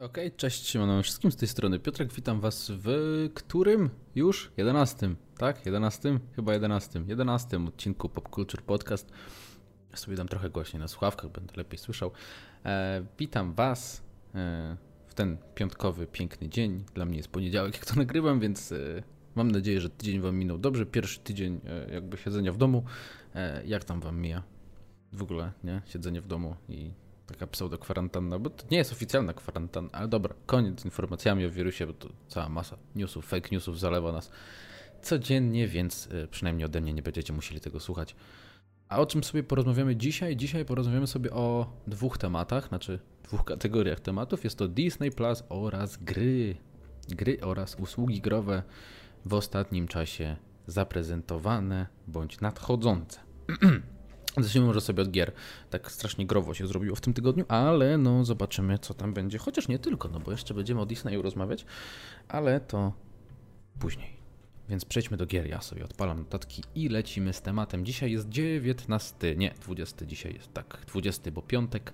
Okej, 0.00 0.26
okay, 0.26 0.36
cześć, 0.36 0.66
siemano 0.66 1.02
wszystkim 1.02 1.32
z 1.32 1.36
tej 1.36 1.48
strony 1.48 1.78
Piotrek, 1.78 2.12
witam 2.12 2.40
was 2.40 2.72
w 2.74 2.90
którym 3.34 3.90
już? 4.14 4.52
11, 4.56 5.14
tak? 5.38 5.66
11? 5.66 6.18
Chyba 6.36 6.52
11. 6.52 7.02
11 7.06 7.64
odcinku 7.68 8.08
Pop 8.08 8.34
Culture 8.34 8.62
Podcast. 8.62 9.10
Ja 9.90 9.96
sobie 9.96 10.16
dam 10.16 10.28
trochę 10.28 10.50
głośniej 10.50 10.80
na 10.80 10.88
słuchawkach, 10.88 11.30
będę 11.30 11.52
lepiej 11.56 11.78
słyszał. 11.78 12.10
E, 12.64 13.04
witam 13.18 13.54
was 13.54 14.02
e, 14.34 14.76
w 15.06 15.14
ten 15.14 15.38
piątkowy, 15.54 16.06
piękny 16.06 16.48
dzień. 16.48 16.84
Dla 16.94 17.04
mnie 17.04 17.16
jest 17.16 17.28
poniedziałek, 17.28 17.74
jak 17.74 17.86
to 17.86 17.94
nagrywam, 17.96 18.40
więc 18.40 18.72
e, 18.72 19.02
mam 19.34 19.50
nadzieję, 19.50 19.80
że 19.80 19.90
tydzień 19.90 20.20
wam 20.20 20.36
minął 20.36 20.58
dobrze. 20.58 20.86
Pierwszy 20.86 21.20
tydzień 21.20 21.60
e, 21.66 21.94
jakby 21.94 22.16
siedzenia 22.16 22.52
w 22.52 22.56
domu. 22.56 22.84
E, 23.34 23.66
jak 23.66 23.84
tam 23.84 24.00
wam 24.00 24.20
mija? 24.20 24.42
W 25.12 25.22
ogóle, 25.22 25.52
nie? 25.64 25.82
Siedzenie 25.86 26.20
w 26.20 26.26
domu 26.26 26.56
i 26.68 26.90
taka 27.32 27.46
pseudo-kwarantanna, 27.46 28.38
bo 28.38 28.50
to 28.50 28.64
nie 28.70 28.78
jest 28.78 28.92
oficjalna 28.92 29.32
kwarantanna, 29.32 29.90
ale 29.92 30.08
dobra, 30.08 30.34
koniec 30.46 30.80
z 30.80 30.84
informacjami 30.84 31.46
o 31.46 31.50
wirusie, 31.50 31.86
bo 31.86 31.92
to 31.92 32.08
cała 32.28 32.48
masa 32.48 32.76
newsów, 32.94 33.26
fake 33.26 33.48
newsów 33.52 33.80
zalewa 33.80 34.12
nas 34.12 34.30
codziennie, 35.02 35.68
więc 35.68 36.06
y, 36.06 36.28
przynajmniej 36.30 36.64
ode 36.64 36.80
mnie 36.80 36.92
nie 36.92 37.02
będziecie 37.02 37.32
musieli 37.32 37.60
tego 37.60 37.80
słuchać. 37.80 38.16
A 38.88 38.98
o 38.98 39.06
czym 39.06 39.24
sobie 39.24 39.42
porozmawiamy 39.42 39.96
dzisiaj? 39.96 40.36
Dzisiaj 40.36 40.64
porozmawiamy 40.64 41.06
sobie 41.06 41.30
o 41.30 41.72
dwóch 41.86 42.18
tematach, 42.18 42.68
znaczy 42.68 42.98
dwóch 43.24 43.44
kategoriach 43.44 44.00
tematów. 44.00 44.44
Jest 44.44 44.58
to 44.58 44.68
Disney 44.68 45.10
Plus 45.10 45.42
oraz 45.48 45.96
gry. 45.96 46.56
Gry 47.08 47.38
oraz 47.40 47.74
usługi 47.74 48.20
growe 48.20 48.62
w 49.24 49.34
ostatnim 49.34 49.88
czasie 49.88 50.36
zaprezentowane 50.66 51.86
bądź 52.06 52.40
nadchodzące. 52.40 53.20
Zacznijmy 54.36 54.66
może 54.66 54.80
sobie 54.80 55.02
od 55.02 55.10
gier. 55.10 55.32
Tak 55.70 55.92
strasznie 55.92 56.26
growo 56.26 56.54
się 56.54 56.66
zrobiło 56.66 56.96
w 56.96 57.00
tym 57.00 57.14
tygodniu, 57.14 57.44
ale 57.48 57.98
no 57.98 58.24
zobaczymy, 58.24 58.78
co 58.78 58.94
tam 58.94 59.14
będzie. 59.14 59.38
Chociaż 59.38 59.68
nie 59.68 59.78
tylko, 59.78 60.08
no 60.08 60.20
bo 60.20 60.30
jeszcze 60.30 60.54
będziemy 60.54 60.80
o 60.80 60.86
Disneyu 60.86 61.22
rozmawiać, 61.22 61.66
ale 62.28 62.60
to 62.60 62.92
później. 63.78 64.20
Więc 64.68 64.84
przejdźmy 64.84 65.16
do 65.16 65.26
gier. 65.26 65.46
Ja 65.46 65.60
sobie 65.60 65.84
odpalam 65.84 66.18
notatki 66.18 66.62
i 66.74 66.88
lecimy 66.88 67.32
z 67.32 67.42
tematem. 67.42 67.84
Dzisiaj 67.84 68.12
jest 68.12 68.28
19, 68.28 69.36
nie, 69.36 69.54
20 69.62 70.06
dzisiaj 70.06 70.34
jest, 70.34 70.54
tak, 70.54 70.84
20, 70.88 71.30
bo 71.30 71.42
piątek. 71.42 71.92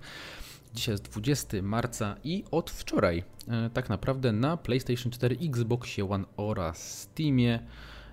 Dzisiaj 0.73 0.93
jest 0.93 1.03
20 1.09 1.61
marca 1.61 2.15
i 2.23 2.43
od 2.51 2.71
wczoraj 2.71 3.23
e, 3.47 3.69
tak 3.69 3.89
naprawdę 3.89 4.31
na 4.31 4.57
PlayStation 4.57 5.11
4, 5.11 5.37
Xboxie 5.41 6.09
One 6.09 6.25
oraz 6.37 7.01
Steamie 7.01 7.59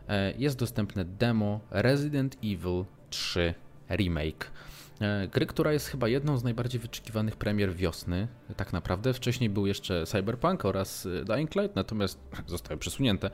e, 0.09 0.33
jest 0.39 0.59
dostępne 0.59 1.05
demo 1.05 1.61
Resident 1.71 2.37
Evil 2.45 2.85
3 3.11 3.55
remake. 3.91 4.51
E, 5.01 5.29
gry, 5.29 5.47
która 5.47 5.73
jest 5.73 5.89
chyba 5.89 6.09
jedną 6.09 6.39
z 6.39 6.45
najbardziej 6.45 6.81
wyczekiwanych 6.81 7.37
premier 7.37 7.75
wiosny, 7.75 8.29
tak 8.57 8.73
naprawdę. 8.73 9.15
Wcześniej 9.15 9.51
był 9.51 9.67
jeszcze 9.67 10.07
Cyberpunk 10.07 10.65
oraz 10.65 11.07
e, 11.07 11.25
Dying 11.25 11.55
Light, 11.55 11.77
natomiast 11.77 12.19
zostały 12.47 12.81
przesunięte, 12.81 13.31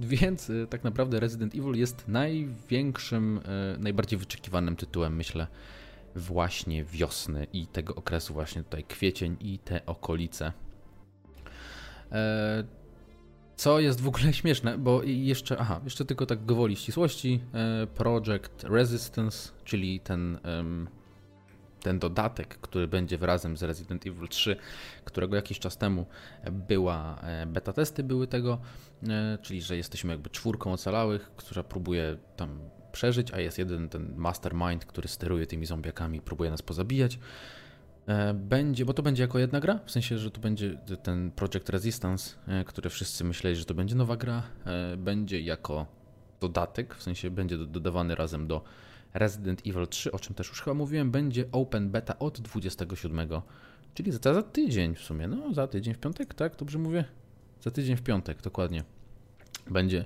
więc 0.00 0.50
e, 0.50 0.66
tak 0.66 0.84
naprawdę 0.84 1.20
Resident 1.20 1.54
Evil 1.54 1.74
jest 1.74 2.08
największym, 2.08 3.40
najbardziej 3.78 4.18
wyczekiwanym 4.18 4.76
tytułem, 4.76 5.16
myślę, 5.16 5.46
właśnie 6.16 6.84
wiosny 6.84 7.46
i 7.52 7.66
tego 7.66 7.94
okresu 7.94 8.34
właśnie 8.34 8.62
tutaj 8.62 8.84
kwiecień 8.84 9.36
i 9.40 9.58
te 9.58 9.86
okolice. 9.86 10.52
Co 13.62 13.80
jest 13.80 14.00
w 14.00 14.08
ogóle 14.08 14.32
śmieszne, 14.42 14.78
bo 14.78 15.02
jeszcze, 15.02 15.58
aha, 15.58 15.80
jeszcze 15.84 16.04
tylko 16.04 16.26
tak 16.26 16.44
gwoli 16.44 16.76
ścisłości, 16.76 17.40
e, 17.54 17.86
Project 17.86 18.64
Resistance, 18.64 19.50
czyli 19.64 20.00
ten, 20.00 20.38
ten 21.80 21.98
dodatek, 21.98 22.58
który 22.58 22.88
będzie 22.88 23.16
razem 23.16 23.56
z 23.56 23.62
Resident 23.62 24.06
Evil 24.06 24.28
3, 24.28 24.56
którego 25.04 25.36
jakiś 25.36 25.58
czas 25.58 25.76
temu 25.76 26.06
była, 26.52 27.18
e, 27.22 27.46
beta 27.46 27.72
testy 27.72 28.02
były 28.02 28.26
tego, 28.26 28.58
e, 29.08 29.38
czyli 29.42 29.62
że 29.62 29.76
jesteśmy 29.76 30.12
jakby 30.12 30.30
czwórką 30.30 30.72
ocalałych, 30.72 31.30
która 31.36 31.62
próbuje 31.62 32.16
tam 32.36 32.58
przeżyć, 32.92 33.32
a 33.32 33.40
jest 33.40 33.58
jeden 33.58 33.88
ten 33.88 34.14
mastermind, 34.16 34.84
który 34.84 35.08
steruje 35.08 35.46
tymi 35.46 35.66
zombiakami, 35.66 36.20
próbuje 36.20 36.50
nas 36.50 36.62
pozabijać. 36.62 37.18
E, 38.06 38.34
będzie, 38.34 38.84
bo 38.84 38.94
to 38.94 39.02
będzie 39.02 39.22
jako 39.22 39.38
jedna 39.38 39.60
gra, 39.60 39.78
w 39.84 39.90
sensie, 39.90 40.18
że 40.18 40.30
to 40.30 40.40
będzie 40.40 40.78
ten 41.02 41.30
Project 41.30 41.68
Resistance, 41.68 42.36
e, 42.46 42.64
który 42.64 42.90
wszyscy 42.90 43.24
myśleli, 43.24 43.56
że 43.56 43.64
to 43.64 43.74
będzie 43.74 43.94
nowa 43.94 44.16
gra, 44.16 44.42
e, 44.66 44.96
będzie 44.96 45.40
jako 45.40 45.86
dodatek, 46.40 46.94
w 46.94 47.02
sensie 47.02 47.30
będzie 47.30 47.58
dodawany 47.58 48.14
razem 48.14 48.46
do 48.46 48.64
Resident 49.14 49.60
Evil 49.66 49.86
3, 49.86 50.12
o 50.12 50.18
czym 50.18 50.34
też 50.34 50.48
już 50.48 50.62
chyba 50.62 50.74
mówiłem, 50.74 51.10
będzie 51.10 51.44
open 51.52 51.90
beta 51.90 52.18
od 52.18 52.40
27, 52.40 53.28
czyli 53.94 54.12
za, 54.12 54.18
za 54.34 54.42
tydzień 54.42 54.94
w 54.94 55.00
sumie, 55.00 55.28
no 55.28 55.54
za 55.54 55.66
tydzień 55.66 55.94
w 55.94 55.98
piątek, 55.98 56.34
tak, 56.34 56.56
dobrze 56.56 56.78
mówię? 56.78 57.04
Za 57.60 57.70
tydzień 57.70 57.96
w 57.96 58.02
piątek, 58.02 58.42
dokładnie. 58.42 58.84
Będzie 59.70 60.04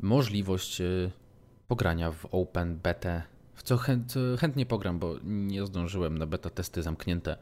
możliwość 0.00 0.82
pogrania 1.68 2.12
w 2.12 2.26
open 2.30 2.76
betę 2.76 3.22
w 3.56 3.62
co, 3.62 3.76
chęt, 3.76 4.14
chętnie 4.38 4.66
pogram, 4.66 4.98
bo 4.98 5.14
nie 5.24 5.66
zdążyłem 5.66 6.18
na 6.18 6.26
beta 6.26 6.50
testy 6.50 6.82
zamknięte, 6.82 7.36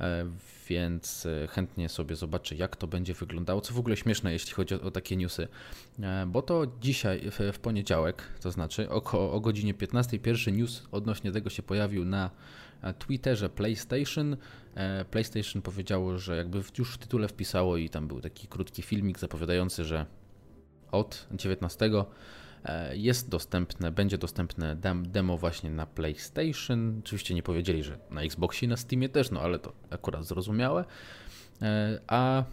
e, 0.00 0.26
więc 0.68 1.26
e, 1.26 1.46
chętnie 1.46 1.88
sobie 1.88 2.16
zobaczę, 2.16 2.54
jak 2.54 2.76
to 2.76 2.86
będzie 2.86 3.14
wyglądało. 3.14 3.60
Co 3.60 3.74
w 3.74 3.78
ogóle 3.78 3.96
śmieszne, 3.96 4.32
jeśli 4.32 4.52
chodzi 4.52 4.74
o, 4.74 4.82
o 4.82 4.90
takie 4.90 5.16
newsy, 5.16 5.48
e, 6.02 6.26
bo 6.26 6.42
to 6.42 6.66
dzisiaj, 6.80 7.30
w, 7.30 7.38
w 7.52 7.58
poniedziałek, 7.58 8.22
to 8.40 8.50
znaczy 8.50 8.90
o, 8.90 9.32
o 9.32 9.40
godzinie 9.40 9.74
15, 9.74 10.18
pierwszy 10.18 10.52
news 10.52 10.88
odnośnie 10.92 11.32
tego 11.32 11.50
się 11.50 11.62
pojawił 11.62 12.04
na 12.04 12.30
Twitterze 12.98 13.48
PlayStation. 13.48 14.36
PlayStation 15.10 15.62
powiedziało, 15.62 16.18
że 16.18 16.36
jakby 16.36 16.62
już 16.78 16.94
w 16.94 16.98
tytule 16.98 17.28
wpisało 17.28 17.76
i 17.76 17.90
tam 17.90 18.08
był 18.08 18.20
taki 18.20 18.48
krótki 18.48 18.82
filmik 18.82 19.18
zapowiadający, 19.18 19.84
że 19.84 20.06
od 20.92 21.26
19 21.32 21.86
E, 21.86 22.04
jest 22.92 23.28
dostępne, 23.28 23.90
będzie 23.90 24.18
dostępne 24.18 24.76
demo 25.02 25.38
właśnie 25.38 25.70
na 25.70 25.86
PlayStation. 25.86 27.00
Oczywiście 27.04 27.34
nie 27.34 27.42
powiedzieli, 27.42 27.84
że 27.84 27.98
na 28.10 28.22
Xboxie 28.22 28.66
i 28.66 28.68
na 28.68 28.76
Steamie 28.76 29.08
też, 29.08 29.30
no 29.30 29.40
ale 29.40 29.58
to 29.58 29.72
akurat 29.90 30.24
zrozumiałe. 30.24 30.84
E, 31.62 32.00
a 32.06 32.44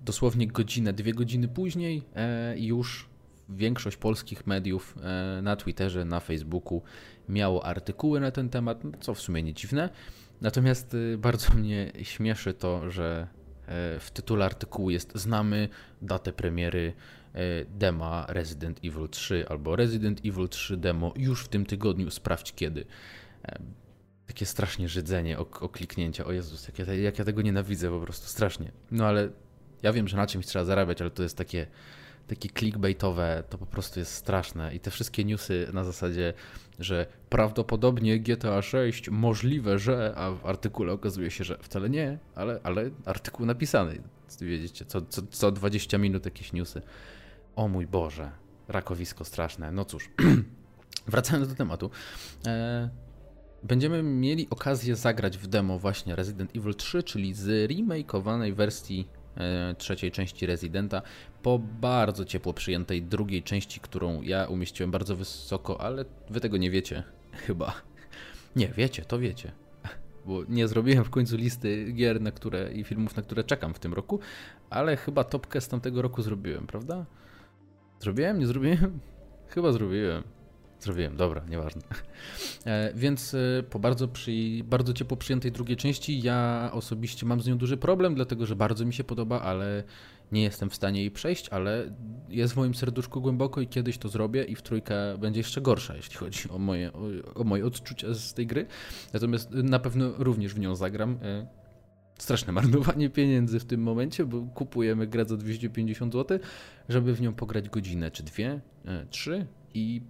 dosłownie 0.00 0.46
godzinę, 0.46 0.92
dwie 0.92 1.14
godziny 1.14 1.48
później 1.48 2.02
e, 2.16 2.58
już 2.58 3.08
większość 3.48 3.96
polskich 3.96 4.46
mediów 4.46 4.96
na 5.42 5.56
Twitterze, 5.56 6.04
na 6.04 6.20
Facebooku 6.20 6.82
miało 7.28 7.66
artykuły 7.66 8.20
na 8.20 8.30
ten 8.30 8.48
temat, 8.48 8.84
no, 8.84 8.90
co 9.00 9.14
w 9.14 9.20
sumie 9.20 9.42
nie 9.42 9.54
dziwne. 9.54 9.88
Natomiast 10.40 10.96
bardzo 11.18 11.54
mnie 11.54 11.92
śmieszy 12.02 12.54
to, 12.54 12.90
że 12.90 13.26
w 14.00 14.10
tytule 14.12 14.44
artykułu 14.44 14.90
jest 14.90 15.12
znamy 15.14 15.68
datę 16.02 16.32
premiery 16.32 16.92
E, 17.25 17.25
dema 17.78 18.26
Resident 18.28 18.78
Evil 18.84 19.08
3 19.08 19.48
albo 19.48 19.76
Resident 19.76 20.20
Evil 20.24 20.48
3 20.48 20.76
demo 20.76 21.12
już 21.16 21.44
w 21.44 21.48
tym 21.48 21.66
tygodniu, 21.66 22.10
sprawdź 22.10 22.52
kiedy. 22.54 22.84
E, 23.44 23.58
takie 24.26 24.46
strasznie 24.46 24.88
żydzenie 24.88 25.38
o, 25.38 25.40
o 25.60 25.68
kliknięcia. 25.68 26.24
O 26.24 26.32
Jezus, 26.32 26.68
jak 26.68 26.78
ja, 26.78 26.94
jak 26.94 27.18
ja 27.18 27.24
tego 27.24 27.42
nienawidzę 27.42 27.90
po 27.90 28.00
prostu, 28.00 28.28
strasznie. 28.28 28.72
No 28.90 29.06
ale 29.06 29.28
ja 29.82 29.92
wiem, 29.92 30.08
że 30.08 30.16
na 30.16 30.26
czymś 30.26 30.46
trzeba 30.46 30.64
zarabiać, 30.64 31.00
ale 31.00 31.10
to 31.10 31.22
jest 31.22 31.36
takie 31.36 31.66
takie 32.26 32.48
clickbaitowe, 32.48 33.42
to 33.50 33.58
po 33.58 33.66
prostu 33.66 34.00
jest 34.00 34.12
straszne. 34.12 34.74
I 34.74 34.80
te 34.80 34.90
wszystkie 34.90 35.24
newsy 35.24 35.68
na 35.72 35.84
zasadzie, 35.84 36.34
że 36.78 37.06
prawdopodobnie 37.28 38.20
GTA 38.20 38.62
6 38.62 39.10
możliwe, 39.10 39.78
że, 39.78 40.12
a 40.16 40.30
w 40.30 40.46
artykule 40.46 40.92
okazuje 40.92 41.30
się, 41.30 41.44
że 41.44 41.58
wcale 41.62 41.90
nie, 41.90 42.18
ale, 42.34 42.60
ale 42.62 42.90
artykuł 43.04 43.46
napisany. 43.46 44.02
Wiecie, 44.40 44.84
co, 44.84 45.02
co, 45.02 45.22
co 45.30 45.52
20 45.52 45.98
minut 45.98 46.24
jakieś 46.24 46.52
newsy. 46.52 46.82
O 47.56 47.68
mój 47.68 47.86
Boże, 47.86 48.30
rakowisko 48.68 49.24
straszne. 49.24 49.72
No 49.72 49.84
cóż, 49.84 50.10
wracając 51.08 51.48
do 51.48 51.54
tematu. 51.54 51.90
E, 52.46 52.90
będziemy 53.62 54.02
mieli 54.02 54.46
okazję 54.50 54.96
zagrać 54.96 55.38
w 55.38 55.46
demo 55.46 55.78
właśnie 55.78 56.16
Resident 56.16 56.56
Evil 56.56 56.74
3, 56.74 57.02
czyli 57.02 57.34
z 57.34 57.70
remakeowanej 57.70 58.52
wersji 58.52 59.08
e, 59.36 59.74
trzeciej 59.78 60.10
części 60.10 60.46
Residenta 60.46 61.02
po 61.42 61.58
bardzo 61.58 62.24
ciepło 62.24 62.52
przyjętej 62.52 63.02
drugiej 63.02 63.42
części, 63.42 63.80
którą 63.80 64.22
ja 64.22 64.46
umieściłem 64.46 64.90
bardzo 64.90 65.16
wysoko, 65.16 65.80
ale 65.80 66.04
wy 66.30 66.40
tego 66.40 66.56
nie 66.56 66.70
wiecie 66.70 67.02
chyba. 67.46 67.74
Nie, 68.56 68.68
wiecie, 68.68 69.04
to 69.04 69.18
wiecie. 69.18 69.52
Bo 70.26 70.44
nie 70.48 70.68
zrobiłem 70.68 71.04
w 71.04 71.10
końcu 71.10 71.36
listy 71.36 71.92
gier 71.92 72.20
na 72.20 72.30
które, 72.30 72.72
i 72.72 72.84
filmów, 72.84 73.16
na 73.16 73.22
które 73.22 73.44
czekam 73.44 73.74
w 73.74 73.78
tym 73.78 73.94
roku, 73.94 74.20
ale 74.70 74.96
chyba 74.96 75.24
topkę 75.24 75.60
z 75.60 75.68
tamtego 75.68 76.02
roku 76.02 76.22
zrobiłem, 76.22 76.66
prawda? 76.66 77.06
Zrobiłem? 78.00 78.38
Nie 78.38 78.46
zrobiłem? 78.46 79.00
Chyba 79.54 79.72
zrobiłem. 79.72 80.22
Zrobiłem, 80.80 81.16
dobra, 81.16 81.42
nieważne. 81.48 81.82
E, 82.66 82.92
więc 82.94 83.34
e, 83.34 83.62
po 83.70 83.78
bardzo, 83.78 84.08
przy, 84.08 84.32
bardzo 84.64 84.92
ciepło 84.92 85.16
przyjętej 85.16 85.52
drugiej 85.52 85.76
części, 85.76 86.22
ja 86.22 86.70
osobiście 86.72 87.26
mam 87.26 87.40
z 87.40 87.46
nią 87.46 87.58
duży 87.58 87.76
problem, 87.76 88.14
dlatego 88.14 88.46
że 88.46 88.56
bardzo 88.56 88.84
mi 88.84 88.94
się 88.94 89.04
podoba, 89.04 89.40
ale 89.40 89.84
nie 90.32 90.42
jestem 90.42 90.70
w 90.70 90.74
stanie 90.74 91.00
jej 91.00 91.10
przejść, 91.10 91.48
ale 91.48 91.90
jest 92.28 92.54
w 92.54 92.56
moim 92.56 92.74
serduszku 92.74 93.20
głęboko 93.20 93.60
i 93.60 93.66
kiedyś 93.66 93.98
to 93.98 94.08
zrobię 94.08 94.44
i 94.44 94.54
w 94.54 94.62
trójkę 94.62 95.18
będzie 95.18 95.40
jeszcze 95.40 95.60
gorsza, 95.60 95.96
jeśli 95.96 96.16
chodzi 96.16 96.50
o 96.50 96.58
moje, 96.58 96.92
o, 96.92 97.00
o 97.34 97.44
moje 97.44 97.66
odczucia 97.66 98.14
z 98.14 98.34
tej 98.34 98.46
gry. 98.46 98.66
Natomiast 99.12 99.50
na 99.50 99.78
pewno 99.78 100.12
również 100.18 100.54
w 100.54 100.58
nią 100.58 100.74
zagram. 100.74 101.18
E, 101.22 101.46
straszne 102.18 102.52
marnowanie 102.52 103.10
pieniędzy 103.10 103.60
w 103.60 103.64
tym 103.64 103.82
momencie, 103.82 104.24
bo 104.24 104.42
kupujemy 104.42 105.06
grę 105.06 105.24
za 105.24 105.36
250 105.36 106.12
zł, 106.12 106.38
żeby 106.88 107.14
w 107.14 107.20
nią 107.20 107.34
pograć 107.34 107.68
godzinę 107.68 108.10
czy 108.10 108.22
dwie, 108.22 108.60
e, 108.84 109.06
trzy 109.10 109.46
i 109.74 110.02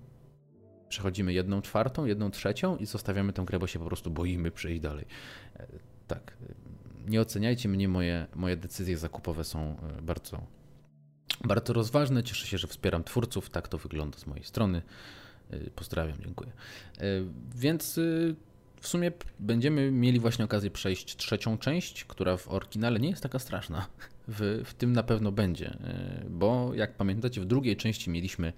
przechodzimy 0.88 1.32
jedną 1.32 1.62
czwartą, 1.62 2.04
jedną 2.04 2.30
trzecią 2.30 2.76
i 2.76 2.86
zostawiamy 2.86 3.32
tę 3.32 3.44
grę, 3.44 3.58
bo 3.58 3.66
się 3.66 3.78
po 3.78 3.84
prostu 3.84 4.10
boimy 4.10 4.50
przejść 4.50 4.80
dalej. 4.80 5.04
E, 5.56 5.66
tak, 6.06 6.36
nie 7.08 7.20
oceniajcie 7.20 7.68
mnie, 7.68 7.88
moje, 7.88 8.26
moje 8.34 8.56
decyzje 8.56 8.98
zakupowe 8.98 9.44
są 9.44 9.76
bardzo, 10.02 10.46
bardzo 11.44 11.72
rozważne. 11.72 12.22
Cieszę 12.22 12.46
się, 12.46 12.58
że 12.58 12.66
wspieram 12.66 13.04
twórców, 13.04 13.50
tak 13.50 13.68
to 13.68 13.78
wygląda 13.78 14.18
z 14.18 14.26
mojej 14.26 14.44
strony. 14.44 14.82
Pozdrawiam, 15.74 16.18
dziękuję. 16.22 16.52
Więc 17.54 18.00
w 18.80 18.88
sumie 18.88 19.12
będziemy 19.38 19.90
mieli 19.90 20.20
właśnie 20.20 20.44
okazję 20.44 20.70
przejść 20.70 21.16
trzecią 21.16 21.58
część, 21.58 22.04
która 22.04 22.36
w 22.36 22.48
oryginale 22.48 23.00
nie 23.00 23.10
jest 23.10 23.22
taka 23.22 23.38
straszna. 23.38 23.86
W, 24.28 24.62
w 24.64 24.74
tym 24.74 24.92
na 24.92 25.02
pewno 25.02 25.32
będzie, 25.32 25.70
e, 25.70 26.24
bo 26.30 26.74
jak 26.74 26.96
pamiętacie, 26.96 27.40
w 27.40 27.44
drugiej 27.44 27.76
części 27.76 28.10
mieliśmy 28.10 28.52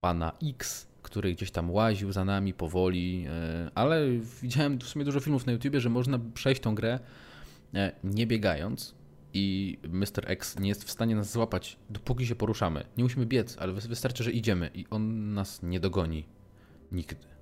pana 0.00 0.32
X, 0.42 0.86
który 1.02 1.32
gdzieś 1.32 1.50
tam 1.50 1.70
łaził 1.70 2.12
za 2.12 2.24
nami 2.24 2.54
powoli, 2.54 3.26
e, 3.28 3.70
ale 3.74 4.08
widziałem 4.42 4.78
w 4.78 4.84
sumie 4.84 5.04
dużo 5.04 5.20
filmów 5.20 5.46
na 5.46 5.52
YouTubie, 5.52 5.80
że 5.80 5.90
można 5.90 6.18
przejść 6.34 6.60
tą 6.60 6.74
grę 6.74 6.98
e, 7.74 7.92
nie 8.04 8.26
biegając 8.26 8.94
i 9.34 9.78
Mr. 9.88 10.24
X 10.26 10.58
nie 10.58 10.68
jest 10.68 10.84
w 10.84 10.90
stanie 10.90 11.16
nas 11.16 11.32
złapać, 11.32 11.76
dopóki 11.90 12.26
się 12.26 12.34
poruszamy. 12.34 12.84
Nie 12.96 13.04
musimy 13.04 13.26
biec, 13.26 13.56
ale 13.58 13.72
wystarczy, 13.72 14.24
że 14.24 14.32
idziemy 14.32 14.70
i 14.74 14.86
on 14.90 15.34
nas 15.34 15.62
nie 15.62 15.80
dogoni. 15.80 16.24
Nigdy. 16.92 17.33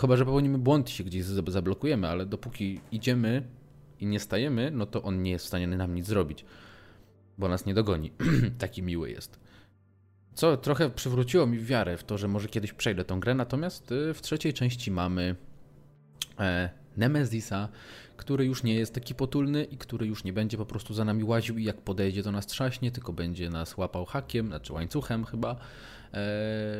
Chyba, 0.00 0.16
że 0.16 0.24
popełnimy 0.24 0.58
błąd 0.58 0.90
i 0.90 0.92
się 0.92 1.04
gdzieś 1.04 1.24
zablokujemy, 1.24 2.08
ale 2.08 2.26
dopóki 2.26 2.80
idziemy 2.92 3.42
i 4.00 4.06
nie 4.06 4.20
stajemy, 4.20 4.70
no 4.70 4.86
to 4.86 5.02
on 5.02 5.22
nie 5.22 5.30
jest 5.30 5.44
w 5.44 5.48
stanie 5.48 5.66
nam 5.66 5.94
nic 5.94 6.06
zrobić, 6.06 6.44
bo 7.38 7.48
nas 7.48 7.66
nie 7.66 7.74
dogoni. 7.74 8.12
Taki 8.58 8.82
miły 8.82 9.10
jest. 9.10 9.40
Co 10.34 10.56
trochę 10.56 10.90
przywróciło 10.90 11.46
mi 11.46 11.58
wiarę 11.58 11.96
w 11.96 12.04
to, 12.04 12.18
że 12.18 12.28
może 12.28 12.48
kiedyś 12.48 12.72
przejdę 12.72 13.04
tą 13.04 13.20
grę, 13.20 13.34
natomiast 13.34 13.92
y, 13.92 14.14
w 14.14 14.22
trzeciej 14.22 14.52
części 14.52 14.90
mamy 14.90 15.36
e, 16.40 16.70
Nemezisa, 16.96 17.68
który 18.16 18.44
już 18.44 18.62
nie 18.62 18.74
jest 18.74 18.94
taki 18.94 19.14
potulny 19.14 19.64
i 19.64 19.76
który 19.78 20.06
już 20.06 20.24
nie 20.24 20.32
będzie 20.32 20.56
po 20.56 20.66
prostu 20.66 20.94
za 20.94 21.04
nami 21.04 21.24
łaził 21.24 21.58
i 21.58 21.64
jak 21.64 21.80
podejdzie 21.80 22.22
do 22.22 22.32
nas 22.32 22.46
trzaśnie, 22.46 22.90
tylko 22.90 23.12
będzie 23.12 23.50
nas 23.50 23.76
łapał 23.76 24.04
hakiem, 24.04 24.46
znaczy 24.46 24.72
łańcuchem 24.72 25.24
chyba 25.24 25.56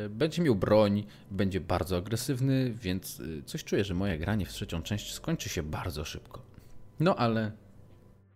będzie 0.09 0.41
miał 0.41 0.55
broń, 0.55 1.03
będzie 1.31 1.59
bardzo 1.59 1.97
agresywny, 1.97 2.73
więc 2.73 3.19
y, 3.19 3.43
coś 3.45 3.63
czuję, 3.63 3.83
że 3.83 3.93
moje 3.93 4.17
granie 4.17 4.45
w 4.45 4.49
trzecią 4.49 4.81
część 4.81 5.13
skończy 5.13 5.49
się 5.49 5.63
bardzo 5.63 6.05
szybko. 6.05 6.41
No 6.99 7.15
ale. 7.15 7.51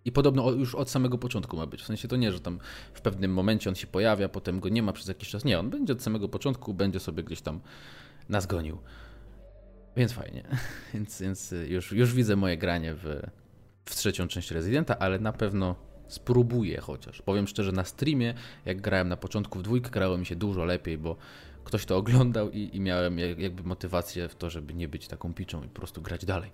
I 0.06 0.12
podobno 0.12 0.52
już 0.52 0.76
od 0.76 0.90
samego 0.90 1.18
początku 1.18 1.58
ma 1.58 1.66
być. 1.66 1.82
W 1.82 1.86
sensie 1.86 2.08
to 2.08 2.16
nie, 2.16 2.32
że 2.32 2.40
tam 2.40 2.60
w 2.94 3.02
pewnym 3.02 3.34
momencie 3.34 3.70
on 3.70 3.76
się 3.76 3.88
pojawia, 3.88 4.30
potem 4.30 4.60
go 4.60 4.70
nie 4.70 4.84
ma 4.84 4.94
przez 4.94 5.08
jakiś 5.08 5.30
czas. 5.30 5.46
Nie, 5.46 5.60
on 5.60 5.70
będzie 5.70 5.94
od 5.94 6.04
samego 6.04 6.30
początku, 6.30 6.74
będzie 6.74 7.00
sobie 7.00 7.24
gdzieś 7.24 7.42
tam 7.42 7.60
nas 8.30 8.46
gonił. 8.46 8.78
Więc 9.96 10.12
fajnie. 10.14 10.44
Więc, 10.94 11.22
więc 11.22 11.54
już, 11.68 11.92
już 11.92 12.14
widzę 12.14 12.36
moje 12.36 12.58
granie 12.58 12.96
w, 12.96 13.28
w 13.86 13.96
trzecią 13.96 14.28
część 14.28 14.52
Residenta, 14.52 15.00
ale 15.00 15.20
na 15.20 15.34
pewno 15.34 15.76
Spróbuję 16.12 16.82
chociaż. 16.82 17.22
Powiem 17.22 17.48
szczerze, 17.48 17.72
na 17.72 17.86
streamie, 17.86 18.34
jak 18.66 18.82
grałem 18.82 19.10
na 19.10 19.18
początku 19.18 19.60
w 19.60 19.64
dwójkę, 19.64 19.90
grało 19.90 20.18
mi 20.18 20.26
się 20.26 20.36
dużo 20.36 20.66
lepiej, 20.66 20.98
bo 20.98 21.16
ktoś 21.64 21.86
to 21.86 21.98
oglądał 21.98 22.50
i, 22.50 22.70
i 22.74 22.80
miałem 22.80 23.20
jakby 23.20 23.64
motywację 23.64 24.30
w 24.30 24.36
to, 24.36 24.50
żeby 24.50 24.74
nie 24.74 24.88
być 24.88 25.08
taką 25.08 25.34
piczą 25.34 25.64
i 25.64 25.68
po 25.68 25.76
prostu 25.76 26.02
grać 26.02 26.26
dalej. 26.26 26.52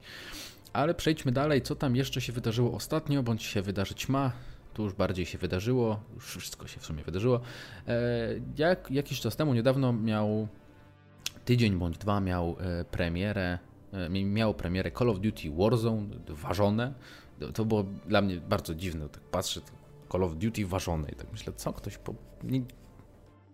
Ale 0.74 0.94
przejdźmy 0.94 1.32
dalej, 1.32 1.62
co 1.62 1.76
tam 1.76 1.96
jeszcze 1.96 2.22
się 2.22 2.34
wydarzyło 2.34 2.74
ostatnio, 2.74 3.24
bądź 3.24 3.44
się 3.44 3.62
wydarzyć 3.62 4.10
ma. 4.10 4.32
Tu 4.74 4.84
już 4.84 4.94
bardziej 4.94 5.26
się 5.26 5.38
wydarzyło, 5.38 6.00
już 6.16 6.26
wszystko 6.26 6.68
się 6.68 6.80
w 6.80 6.86
sumie 6.86 7.04
wydarzyło. 7.04 7.42
E, 7.88 8.00
jak 8.58 8.92
jakiś 8.92 9.22
czas 9.22 9.36
temu, 9.36 9.54
niedawno 9.54 9.94
miał 9.94 10.48
tydzień 11.46 11.76
bądź 11.76 11.98
dwa 11.98 12.20
miał 12.20 12.56
e, 12.60 12.86
premierę, 12.86 13.60
e, 13.94 14.10
miał 14.10 14.54
premierę 14.54 14.92
Call 14.92 15.10
of 15.10 15.20
Duty 15.20 15.52
Warzone 15.52 16.08
ważone 16.28 16.94
to 17.54 17.66
było 17.66 17.84
dla 17.84 18.22
mnie 18.22 18.38
bardzo 18.38 18.76
dziwne. 18.76 19.10
Tak 19.10 19.24
patrzę, 19.24 19.62
Call 20.12 20.24
of 20.24 20.36
Duty 20.36 20.66
ważone 20.66 21.10
i 21.10 21.16
tak 21.16 21.32
myślę, 21.32 21.54
co 21.54 21.74
ktoś 21.74 21.98
po... 21.98 22.14
Nie... 22.44 22.62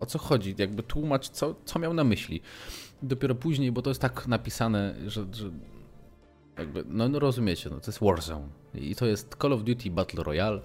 O 0.00 0.06
co 0.06 0.18
chodzi? 0.18 0.54
Jakby 0.58 0.82
tłumacz, 0.82 1.28
co, 1.28 1.54
co 1.64 1.78
miał 1.78 1.94
na 1.94 2.04
myśli. 2.04 2.40
Dopiero 3.02 3.34
później, 3.34 3.72
bo 3.72 3.82
to 3.82 3.90
jest 3.90 4.00
tak 4.00 4.26
napisane, 4.26 4.94
że, 5.06 5.26
że 5.32 5.50
jakby, 6.58 6.84
no, 6.88 7.08
no 7.08 7.18
rozumiecie, 7.18 7.70
no, 7.70 7.80
to 7.80 7.86
jest 7.86 8.00
Warzone. 8.00 8.48
I 8.74 8.94
to 8.94 9.06
jest 9.06 9.36
Call 9.42 9.52
of 9.52 9.62
Duty 9.62 9.90
Battle 9.90 10.24
Royale 10.24 10.60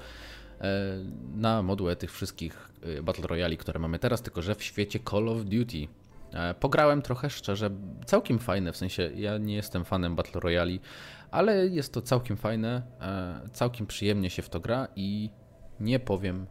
e, 0.62 0.98
na 1.36 1.64
modułę 1.64 1.96
tych 1.96 2.12
wszystkich 2.12 2.70
e, 2.82 3.02
Battle 3.04 3.28
Royali, 3.28 3.58
które 3.58 3.80
mamy 3.80 4.00
teraz, 4.00 4.22
tylko 4.22 4.42
że 4.42 4.56
w 4.56 4.64
świecie 4.64 5.00
Call 5.10 5.30
of 5.30 5.44
Duty. 5.44 5.88
E, 6.34 6.54
pograłem 6.54 7.02
trochę 7.02 7.30
szczerze, 7.30 7.70
całkiem 8.06 8.40
fajne, 8.40 8.72
w 8.72 8.78
sensie 8.78 9.12
ja 9.16 9.38
nie 9.38 9.56
jestem 9.56 9.86
fanem 9.86 10.16
Battle 10.16 10.42
Royali, 10.42 10.80
ale 11.32 11.68
jest 11.68 11.94
to 11.94 12.02
całkiem 12.02 12.38
fajne, 12.38 12.82
e, 13.02 13.50
całkiem 13.50 13.88
przyjemnie 13.88 14.30
się 14.30 14.42
w 14.42 14.50
to 14.50 14.60
gra 14.60 14.88
i 14.96 15.30
nie 15.80 16.00
powiem. 16.00 16.46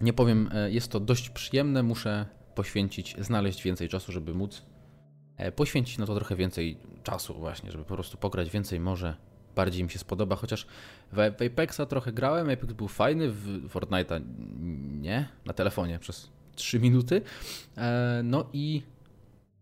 Nie 0.00 0.12
powiem, 0.12 0.50
e, 0.52 0.70
jest 0.70 0.92
to 0.92 1.00
dość 1.00 1.30
przyjemne. 1.30 1.82
Muszę 1.82 2.26
poświęcić, 2.54 3.16
znaleźć 3.18 3.62
więcej 3.62 3.88
czasu, 3.88 4.12
żeby 4.12 4.34
móc 4.34 4.62
e, 5.36 5.52
poświęcić 5.52 5.98
na 5.98 6.06
to 6.06 6.14
trochę 6.14 6.36
więcej 6.36 6.78
czasu, 7.02 7.34
właśnie, 7.34 7.72
żeby 7.72 7.84
po 7.84 7.94
prostu 7.94 8.16
pograć 8.16 8.50
więcej. 8.50 8.80
Może 8.80 9.16
bardziej 9.56 9.84
mi 9.84 9.90
się 9.90 9.98
spodoba, 9.98 10.36
chociaż 10.36 10.66
w 11.12 11.20
Apexa 11.20 11.80
trochę 11.88 12.12
grałem. 12.12 12.50
Apex 12.50 12.72
był 12.72 12.88
fajny, 12.88 13.30
w 13.30 13.68
Fortnite'a 13.68 14.20
nie, 15.00 15.28
na 15.46 15.52
telefonie 15.52 15.98
przez 15.98 16.30
3 16.54 16.80
minuty. 16.80 17.22
No 18.22 18.46
i 18.52 18.82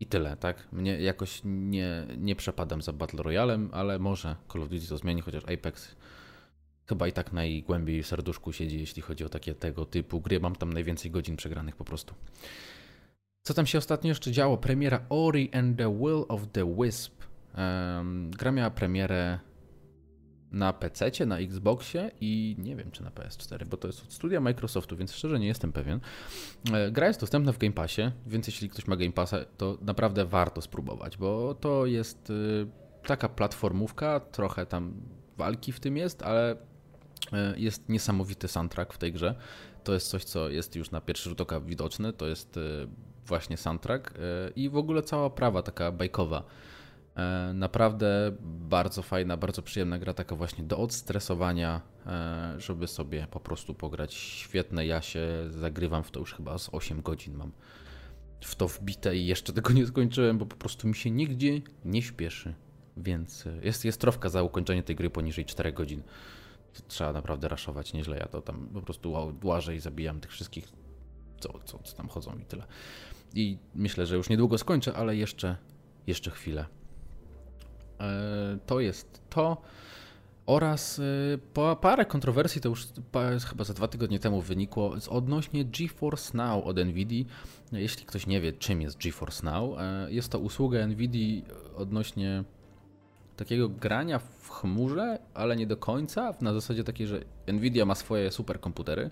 i 0.00 0.06
tyle, 0.06 0.36
tak? 0.36 0.72
Mnie 0.72 1.00
jakoś 1.00 1.40
nie, 1.44 2.06
nie 2.18 2.36
przepadam 2.36 2.82
za 2.82 2.92
Battle 2.92 3.22
Royalem, 3.22 3.70
ale 3.72 3.98
może 3.98 4.36
Call 4.52 4.62
of 4.62 4.68
Duty 4.68 4.88
to 4.88 4.98
zmieni, 4.98 5.20
chociaż 5.20 5.42
Apex 5.44 5.96
chyba 6.86 7.08
i 7.08 7.12
tak 7.12 7.32
najgłębiej 7.32 8.02
w 8.02 8.06
serduszku 8.06 8.52
siedzi, 8.52 8.80
jeśli 8.80 9.02
chodzi 9.02 9.24
o 9.24 9.28
takie 9.28 9.54
tego 9.54 9.86
typu 9.86 10.20
gry. 10.20 10.40
Mam 10.40 10.56
tam 10.56 10.72
najwięcej 10.72 11.10
godzin 11.10 11.36
przegranych 11.36 11.76
po 11.76 11.84
prostu. 11.84 12.14
Co 13.42 13.54
tam 13.54 13.66
się 13.66 13.78
ostatnio 13.78 14.08
jeszcze 14.08 14.32
działo? 14.32 14.56
Premiera 14.56 15.06
Ori 15.08 15.50
and 15.52 15.78
the 15.78 15.98
Will 15.98 16.24
of 16.28 16.42
the 16.52 16.74
Wisp. 16.74 17.22
Um, 17.58 18.30
gra 18.30 18.52
miała 18.52 18.70
premierę 18.70 19.38
na 20.56 20.72
PC, 20.72 21.26
na 21.26 21.38
Xboxie 21.38 22.10
i 22.20 22.56
nie 22.58 22.76
wiem 22.76 22.90
czy 22.90 23.02
na 23.02 23.10
PS4, 23.10 23.66
bo 23.66 23.76
to 23.76 23.88
jest 23.88 24.02
od 24.02 24.12
studia 24.12 24.40
Microsoftu, 24.40 24.96
więc 24.96 25.12
szczerze 25.12 25.38
nie 25.38 25.46
jestem 25.46 25.72
pewien. 25.72 26.00
E, 26.72 26.90
gra 26.90 27.06
jest 27.06 27.20
dostępna 27.20 27.52
w 27.52 27.58
Game 27.58 27.72
Passie, 27.72 28.02
więc 28.26 28.46
jeśli 28.46 28.68
ktoś 28.68 28.86
ma 28.86 28.96
Game 28.96 29.12
Passa, 29.12 29.38
to 29.56 29.78
naprawdę 29.80 30.24
warto 30.24 30.60
spróbować, 30.60 31.16
bo 31.16 31.54
to 31.54 31.86
jest 31.86 32.30
y, 32.30 32.66
taka 33.06 33.28
platformówka, 33.28 34.20
trochę 34.20 34.66
tam 34.66 34.94
walki 35.36 35.72
w 35.72 35.80
tym 35.80 35.96
jest, 35.96 36.22
ale 36.22 36.56
e, 37.32 37.54
jest 37.56 37.88
niesamowity 37.88 38.48
soundtrack 38.48 38.92
w 38.92 38.98
tej 38.98 39.12
grze. 39.12 39.34
To 39.84 39.94
jest 39.94 40.08
coś, 40.08 40.24
co 40.24 40.48
jest 40.48 40.76
już 40.76 40.90
na 40.90 41.00
pierwszy 41.00 41.28
rzut 41.28 41.40
oka 41.40 41.60
widoczne, 41.60 42.12
to 42.12 42.26
jest 42.26 42.56
y, 42.56 42.60
właśnie 43.26 43.56
soundtrack 43.56 44.10
e, 44.10 44.50
i 44.56 44.68
w 44.68 44.76
ogóle 44.76 45.02
cała 45.02 45.30
prawa 45.30 45.62
taka 45.62 45.92
bajkowa 45.92 46.42
naprawdę 47.54 48.36
bardzo 48.42 49.02
fajna, 49.02 49.36
bardzo 49.36 49.62
przyjemna 49.62 49.98
gra, 49.98 50.14
taka 50.14 50.36
właśnie 50.36 50.64
do 50.64 50.78
odstresowania, 50.78 51.80
e, 52.06 52.54
żeby 52.58 52.86
sobie 52.86 53.26
po 53.30 53.40
prostu 53.40 53.74
pograć. 53.74 54.14
Świetne, 54.14 54.86
ja 54.86 55.02
się 55.02 55.28
zagrywam 55.50 56.02
w 56.02 56.10
to 56.10 56.20
już 56.20 56.34
chyba 56.34 56.58
z 56.58 56.68
8 56.72 57.02
godzin 57.02 57.34
mam 57.34 57.52
w 58.40 58.54
to 58.54 58.68
wbite 58.68 59.16
i 59.16 59.26
jeszcze 59.26 59.52
tego 59.52 59.72
nie 59.72 59.86
skończyłem, 59.86 60.38
bo 60.38 60.46
po 60.46 60.56
prostu 60.56 60.88
mi 60.88 60.94
się 60.94 61.10
nigdzie 61.10 61.60
nie 61.84 62.02
śpieszy. 62.02 62.54
Więc 62.96 63.46
e, 63.46 63.58
jest, 63.62 63.84
jest 63.84 64.00
trofka 64.00 64.28
za 64.28 64.42
ukończenie 64.42 64.82
tej 64.82 64.96
gry 64.96 65.10
poniżej 65.10 65.44
4 65.44 65.72
godzin. 65.72 66.02
To 66.72 66.82
trzeba 66.88 67.12
naprawdę 67.12 67.48
raszować 67.48 67.92
nieźle. 67.92 68.18
Ja 68.18 68.26
to 68.26 68.42
tam 68.42 68.68
po 68.74 68.82
prostu 68.82 69.14
łażę 69.44 69.76
i 69.76 69.80
zabijam 69.80 70.20
tych 70.20 70.30
wszystkich, 70.30 70.68
co, 71.40 71.60
co, 71.64 71.78
co 71.78 71.96
tam 71.96 72.08
chodzą 72.08 72.38
i 72.38 72.44
tyle. 72.44 72.64
I 73.34 73.58
myślę, 73.74 74.06
że 74.06 74.16
już 74.16 74.28
niedługo 74.28 74.58
skończę, 74.58 74.94
ale 74.96 75.16
jeszcze, 75.16 75.56
jeszcze 76.06 76.30
chwilę. 76.30 76.66
E, 78.00 78.58
to 78.66 78.80
jest 78.80 79.20
to. 79.30 79.56
Oraz 80.46 81.00
e, 81.54 81.76
parę 81.76 82.04
kontrowersji, 82.04 82.60
to 82.60 82.68
już 82.68 82.86
chyba 83.48 83.64
za 83.64 83.74
dwa 83.74 83.88
tygodnie 83.88 84.18
temu 84.18 84.40
wynikło, 84.40 84.94
odnośnie 85.08 85.64
GeForce 85.64 86.36
Now 86.36 86.66
od 86.66 86.76
NVIDIA. 86.76 87.24
Jeśli 87.72 88.06
ktoś 88.06 88.26
nie 88.26 88.40
wie, 88.40 88.52
czym 88.52 88.82
jest 88.82 89.02
GeForce 89.02 89.46
Now, 89.46 89.78
e, 89.78 90.12
jest 90.12 90.28
to 90.28 90.38
usługa 90.38 90.86
NVIDIA 90.86 91.42
odnośnie 91.76 92.44
takiego 93.36 93.68
grania 93.68 94.18
w 94.18 94.50
chmurze, 94.50 95.18
ale 95.34 95.56
nie 95.56 95.66
do 95.66 95.76
końca, 95.76 96.34
na 96.40 96.52
zasadzie 96.52 96.84
takiej, 96.84 97.06
że 97.06 97.20
NVIDIA 97.46 97.84
ma 97.84 97.94
swoje 97.94 98.30
superkomputery 98.30 99.10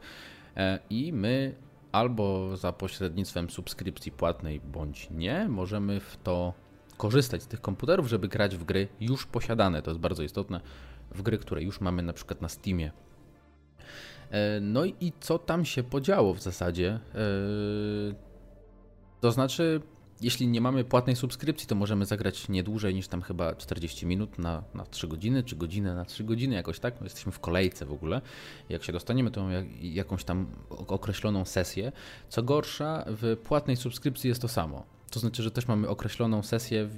i 0.91 1.13
my 1.13 1.55
albo 1.93 2.57
za 2.57 2.73
pośrednictwem 2.73 3.51
subskrypcji 3.51 4.13
płatnej 4.13 4.61
bądź 4.61 5.09
nie, 5.11 5.49
możemy 5.49 6.01
w 6.01 6.17
to 6.23 6.55
korzystać 6.97 7.43
z 7.43 7.47
tych 7.47 7.61
komputerów, 7.61 8.09
żeby 8.09 8.29
grać 8.29 8.57
w 8.57 8.65
gry 8.65 8.89
już 9.01 9.27
posiadane. 9.27 9.83
To 9.83 9.91
jest 9.91 10.01
bardzo 10.01 10.23
istotne, 10.23 10.61
w 11.11 11.23
gry, 11.23 11.39
które 11.39 11.63
już 11.63 11.81
mamy 11.81 12.03
na 12.03 12.13
przykład 12.13 12.43
na 12.43 12.49
Steamie. 12.49 12.93
E, 14.31 14.61
no 14.61 14.85
i 14.85 15.13
co 15.21 15.39
tam 15.39 15.65
się 15.65 15.83
podziało 15.83 16.35
w 16.35 16.43
zasadzie? 16.43 17.01
E, 17.15 17.19
to 19.21 19.33
znaczy, 19.33 19.81
jeśli 20.21 20.49
nie 20.49 20.61
mamy 20.61 20.85
płatnej 20.85 21.17
subskrypcji, 21.17 21.69
to 21.69 21.75
możemy 21.75 22.07
zagrać 22.07 22.49
nie 22.49 22.63
dłużej 22.63 22.95
niż 22.95 23.09
tam 23.09 23.23
chyba 23.23 23.55
40 23.55 24.07
minut 24.07 24.39
na, 24.39 24.63
na 24.75 24.87
3 24.87 25.09
godziny, 25.09 25.43
czy 25.43 25.57
godzinę 25.57 25.95
na 25.95 26.05
3 26.05 26.25
godziny, 26.25 26.55
jakoś 26.55 26.81
tak. 26.81 26.95
No 27.01 27.07
jesteśmy 27.07 27.33
w 27.33 27.41
kolejce 27.41 27.87
w 27.87 27.93
ogóle. 27.93 28.21
Jak 28.69 28.85
się 28.85 28.93
dostaniemy, 28.93 29.31
to 29.31 29.43
mamy 29.43 29.67
jakąś 29.81 30.25
tam 30.25 30.47
określoną 30.71 31.45
sesję. 31.45 31.93
Co 32.29 32.43
gorsza, 32.43 33.05
w 33.07 33.37
płatnej 33.45 33.77
subskrypcji 33.77 34.29
jest 34.29 34.43
to 34.43 34.49
samo. 34.49 34.85
To 35.15 35.21
znaczy, 35.21 35.43
że 35.43 35.51
też 35.51 35.69
mamy 35.69 35.89
określoną 35.89 36.43
sesję 36.43 36.89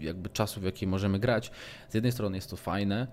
jakby 0.00 0.28
czasu, 0.28 0.60
w 0.60 0.64
jakiej 0.64 0.88
możemy 0.88 1.18
grać. 1.18 1.50
Z 1.88 1.94
jednej 1.94 2.12
strony 2.12 2.36
jest 2.36 2.50
to 2.50 2.56
fajne, 2.56 3.06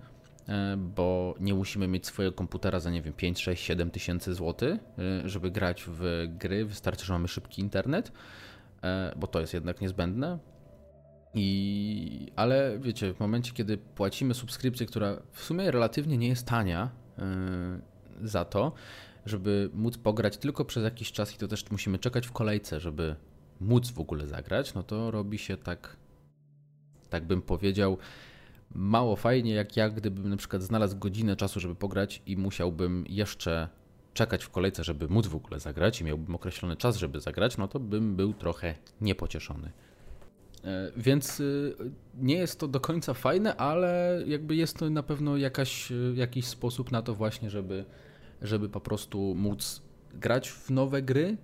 e, 0.47 0.77
bo 0.77 1.35
nie 1.39 1.53
musimy 1.53 1.87
mieć 1.87 2.05
swojego 2.07 2.35
komputera 2.35 2.79
za 2.79 2.91
nie 2.91 3.01
wiem 3.01 3.13
5, 3.13 3.41
6, 3.41 3.63
7 3.63 3.91
tysięcy 3.91 4.33
złotych, 4.33 4.79
e, 5.23 5.29
żeby 5.29 5.51
grać 5.51 5.83
w 5.87 6.27
gry. 6.37 6.65
Wystarczy, 6.65 7.05
że 7.05 7.13
mamy 7.13 7.27
szybki 7.27 7.61
internet. 7.61 8.11
E, 8.83 9.13
bo 9.15 9.27
to 9.27 9.39
jest 9.41 9.53
jednak 9.53 9.81
niezbędne. 9.81 10.39
I, 11.33 12.31
ale 12.35 12.79
wiecie, 12.79 13.13
w 13.13 13.19
momencie, 13.19 13.51
kiedy 13.53 13.77
płacimy 13.77 14.33
subskrypcję, 14.33 14.85
która 14.85 15.17
w 15.31 15.43
sumie 15.43 15.71
relatywnie 15.71 16.17
nie 16.17 16.27
jest 16.27 16.47
tania 16.47 16.89
za 18.23 18.45
to, 18.45 18.71
żeby 19.25 19.69
móc 19.73 19.97
pograć 19.97 20.37
tylko 20.37 20.65
przez 20.65 20.83
jakiś 20.83 21.11
czas 21.11 21.35
i 21.35 21.37
to 21.37 21.47
też 21.47 21.71
musimy 21.71 21.99
czekać 21.99 22.27
w 22.27 22.31
kolejce, 22.31 22.79
żeby 22.79 23.15
móc 23.61 23.91
w 23.91 23.99
ogóle 23.99 24.27
zagrać, 24.27 24.73
no 24.73 24.83
to 24.83 25.11
robi 25.11 25.37
się 25.37 25.57
tak, 25.57 25.97
tak 27.09 27.25
bym 27.27 27.41
powiedział, 27.41 27.97
mało 28.75 29.15
fajnie, 29.15 29.53
jak 29.53 29.77
ja 29.77 29.89
gdybym 29.89 30.29
na 30.29 30.37
przykład 30.37 30.61
znalazł 30.61 30.97
godzinę 30.97 31.35
czasu, 31.35 31.59
żeby 31.59 31.75
pograć 31.75 32.21
i 32.25 32.37
musiałbym 32.37 33.05
jeszcze 33.09 33.69
czekać 34.13 34.43
w 34.43 34.49
kolejce, 34.49 34.83
żeby 34.83 35.07
móc 35.07 35.27
w 35.27 35.35
ogóle 35.35 35.59
zagrać 35.59 36.01
i 36.01 36.03
miałbym 36.03 36.35
określony 36.35 36.75
czas, 36.75 36.97
żeby 36.97 37.19
zagrać, 37.19 37.57
no 37.57 37.67
to 37.67 37.79
bym 37.79 38.15
był 38.15 38.33
trochę 38.33 38.75
niepocieszony. 39.01 39.71
E, 40.63 40.91
więc 40.97 41.39
y, 41.39 41.75
nie 42.17 42.35
jest 42.35 42.59
to 42.59 42.67
do 42.67 42.79
końca 42.79 43.13
fajne, 43.13 43.55
ale 43.55 44.23
jakby 44.27 44.55
jest 44.55 44.77
to 44.77 44.89
na 44.89 45.03
pewno 45.03 45.37
jakaś, 45.37 45.91
y, 45.91 46.13
jakiś 46.15 46.45
sposób 46.45 46.91
na 46.91 47.01
to 47.01 47.15
właśnie, 47.15 47.49
żeby, 47.49 47.85
żeby 48.41 48.69
po 48.69 48.81
prostu 48.81 49.35
móc 49.35 49.81
grać 50.13 50.49
w 50.49 50.69
nowe 50.69 51.01
gry, 51.01 51.37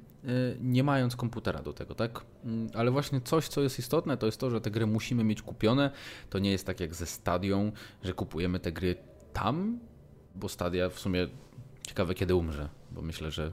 nie 0.62 0.84
mając 0.84 1.16
komputera 1.16 1.62
do 1.62 1.74
tego, 1.74 1.96
tak? 1.96 2.26
Mm, 2.46 2.70
ale 2.74 2.92
właśnie 2.92 3.22
coś, 3.22 3.48
co 3.48 3.62
jest 3.62 3.80
istotne, 3.80 4.18
to 4.18 4.26
jest 4.26 4.40
to, 4.40 4.50
że 4.50 4.62
te 4.62 4.72
gry 4.72 4.88
musimy 4.88 5.24
mieć 5.24 5.42
kupione. 5.42 5.92
To 6.30 6.40
nie 6.40 6.52
jest 6.52 6.66
tak 6.66 6.80
jak 6.80 6.96
ze 6.96 7.06
Stadią, 7.06 7.72
że 8.04 8.14
kupujemy 8.14 8.60
te 8.60 8.72
gry 8.72 8.96
tam, 9.34 9.80
bo 10.36 10.50
Stadia 10.50 10.90
w 10.90 11.00
sumie 11.00 11.28
Ciekawe 11.88 12.14
kiedy 12.14 12.36
umrze, 12.36 12.70
bo 12.92 13.02
myślę, 13.02 13.32
że 13.32 13.52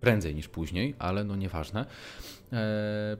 prędzej 0.00 0.34
niż 0.34 0.48
później, 0.48 0.94
ale 0.98 1.24
no 1.24 1.36
nieważne. 1.36 1.86
E, 2.52 3.16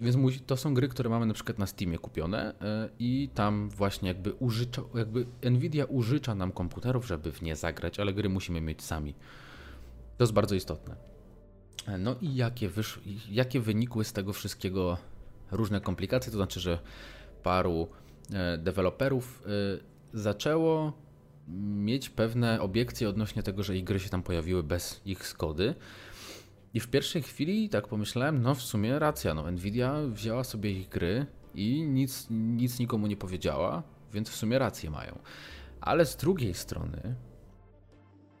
więc 0.00 0.16
to 0.46 0.56
są 0.56 0.74
gry, 0.74 0.88
które 0.88 1.10
mamy 1.10 1.26
na 1.26 1.34
przykład 1.34 1.58
na 1.58 1.66
Steamie 1.66 1.98
kupione 1.98 2.54
e, 2.60 2.88
i 2.98 3.28
tam 3.34 3.70
właśnie 3.70 4.08
jakby 4.08 4.32
użycza, 4.32 4.82
jakby 4.94 5.26
Nvidia 5.50 5.84
użycza 5.84 6.34
nam 6.34 6.52
komputerów, 6.52 7.06
żeby 7.06 7.32
w 7.32 7.42
nie 7.42 7.56
zagrać, 7.56 8.00
ale 8.00 8.12
gry 8.12 8.28
musimy 8.28 8.60
mieć 8.60 8.82
sami. 8.82 9.14
To 10.16 10.24
jest 10.24 10.32
bardzo 10.32 10.54
istotne. 10.54 11.09
No 11.98 12.16
i 12.20 12.34
jakie, 12.34 12.68
wysz, 12.68 13.00
jakie 13.30 13.60
wynikły 13.60 14.04
z 14.04 14.12
tego 14.12 14.32
wszystkiego 14.32 14.98
różne 15.50 15.80
komplikacje, 15.80 16.32
to 16.32 16.38
znaczy, 16.38 16.60
że 16.60 16.78
paru 17.42 17.88
e, 18.32 18.58
deweloperów 18.58 19.42
e, 19.46 19.50
zaczęło 20.18 20.92
mieć 21.74 22.10
pewne 22.10 22.60
obiekcje 22.60 23.08
odnośnie 23.08 23.42
tego, 23.42 23.62
że 23.62 23.76
ich 23.76 23.84
gry 23.84 24.00
się 24.00 24.08
tam 24.08 24.22
pojawiły 24.22 24.62
bez 24.62 25.00
ich 25.04 25.26
skody. 25.26 25.74
I 26.74 26.80
w 26.80 26.88
pierwszej 26.88 27.22
chwili 27.22 27.68
tak 27.68 27.88
pomyślałem, 27.88 28.42
no 28.42 28.54
w 28.54 28.62
sumie 28.62 28.98
racja, 28.98 29.34
no 29.34 29.50
Nvidia 29.50 29.94
wzięła 30.08 30.44
sobie 30.44 30.70
ich 30.72 30.88
gry 30.88 31.26
i 31.54 31.82
nic, 31.82 32.26
nic 32.30 32.78
nikomu 32.78 33.06
nie 33.06 33.16
powiedziała, 33.16 33.82
więc 34.12 34.28
w 34.30 34.36
sumie 34.36 34.58
rację 34.58 34.90
mają. 34.90 35.18
Ale 35.80 36.06
z 36.06 36.16
drugiej 36.16 36.54
strony 36.54 37.14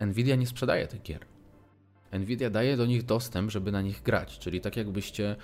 Nvidia 0.00 0.36
nie 0.36 0.46
sprzedaje 0.46 0.86
tych 0.86 1.02
gier. 1.02 1.29
Nvidia 2.12 2.50
daje 2.50 2.76
do 2.76 2.86
nich 2.86 3.02
dostęp, 3.04 3.50
żeby 3.50 3.72
na 3.72 3.82
nich 3.82 4.02
grać, 4.02 4.38
czyli 4.38 4.60
tak 4.60 4.76
jakbyście 4.76 5.36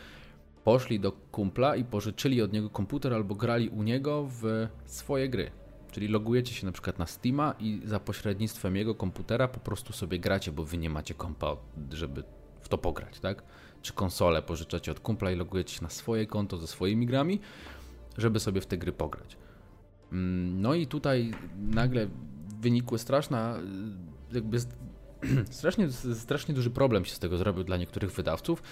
poszli 0.64 1.00
do 1.00 1.12
kumpla 1.12 1.76
i 1.76 1.84
pożyczyli 1.84 2.42
od 2.42 2.52
niego 2.52 2.70
komputer 2.70 3.14
albo 3.14 3.34
grali 3.34 3.68
u 3.68 3.82
niego 3.82 4.28
w 4.28 4.68
swoje 4.84 5.28
gry. 5.28 5.50
Czyli 5.92 6.08
logujecie 6.08 6.54
się 6.54 6.66
na 6.66 6.72
przykład 6.72 6.98
na 6.98 7.06
Steama 7.06 7.54
i 7.58 7.80
za 7.84 8.00
pośrednictwem 8.00 8.76
jego 8.76 8.94
komputera 8.94 9.48
po 9.48 9.60
prostu 9.60 9.92
sobie 9.92 10.18
gracie, 10.18 10.52
bo 10.52 10.64
wy 10.64 10.78
nie 10.78 10.90
macie 10.90 11.14
kompa, 11.14 11.56
żeby 11.90 12.22
w 12.60 12.68
to 12.68 12.78
pograć, 12.78 13.20
tak? 13.20 13.42
Czy 13.82 13.92
konsolę 13.92 14.42
pożyczacie 14.42 14.92
od 14.92 15.00
kumpla 15.00 15.30
i 15.30 15.36
logujecie 15.36 15.74
się 15.74 15.82
na 15.82 15.90
swoje 15.90 16.26
konto 16.26 16.56
ze 16.56 16.66
swoimi 16.66 17.06
grami, 17.06 17.40
żeby 18.18 18.40
sobie 18.40 18.60
w 18.60 18.66
te 18.66 18.78
gry 18.78 18.92
pograć. 18.92 19.36
Mm, 20.12 20.62
no 20.62 20.74
i 20.74 20.86
tutaj 20.86 21.32
nagle 21.70 22.08
wynikły 22.60 22.98
straszna, 22.98 23.58
jakby 24.32 24.58
strasznie, 25.50 25.88
strasznie 26.14 26.54
duży 26.54 26.70
problem 26.70 27.04
się 27.04 27.14
z 27.14 27.18
tego 27.18 27.36
zrobił 27.36 27.64
dla 27.64 27.76
niektórych 27.76 28.12
wydawców, 28.12 28.62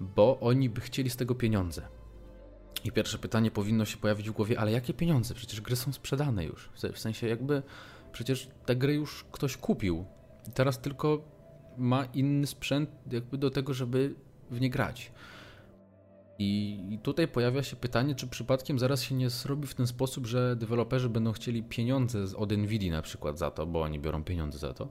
bo 0.00 0.40
oni 0.40 0.70
by 0.70 0.80
chcieli 0.80 1.10
z 1.10 1.16
tego 1.16 1.34
pieniądze. 1.34 1.82
I 2.84 2.92
pierwsze 2.92 3.18
pytanie 3.18 3.50
powinno 3.50 3.84
się 3.84 3.96
pojawić 3.96 4.30
w 4.30 4.32
głowie, 4.32 4.60
ale 4.60 4.72
jakie 4.72 4.94
pieniądze? 4.94 5.34
Przecież 5.34 5.60
gry 5.60 5.76
są 5.76 5.92
sprzedane 5.92 6.44
już. 6.44 6.68
W 6.92 6.98
sensie 6.98 7.28
jakby 7.28 7.62
przecież 8.12 8.48
te 8.66 8.76
gry 8.76 8.94
już 8.94 9.24
ktoś 9.32 9.56
kupił. 9.56 10.04
Teraz 10.54 10.80
tylko 10.80 11.22
ma 11.78 12.04
inny 12.04 12.46
sprzęt 12.46 12.90
jakby 13.10 13.38
do 13.38 13.50
tego, 13.50 13.74
żeby 13.74 14.14
w 14.50 14.60
nie 14.60 14.70
grać. 14.70 15.12
I 16.42 16.98
tutaj 17.02 17.28
pojawia 17.28 17.62
się 17.62 17.76
pytanie, 17.76 18.14
czy 18.14 18.26
przypadkiem 18.26 18.78
zaraz 18.78 19.02
się 19.02 19.14
nie 19.14 19.30
zrobi 19.30 19.66
w 19.66 19.74
ten 19.74 19.86
sposób, 19.86 20.26
że 20.26 20.56
deweloperzy 20.56 21.08
będą 21.08 21.32
chcieli 21.32 21.62
pieniądze 21.62 22.36
od 22.36 22.52
Nvidia 22.52 22.92
na 22.92 23.02
przykład 23.02 23.38
za 23.38 23.50
to, 23.50 23.66
bo 23.66 23.82
oni 23.82 23.98
biorą 23.98 24.24
pieniądze 24.24 24.58
za 24.58 24.74
to, 24.74 24.88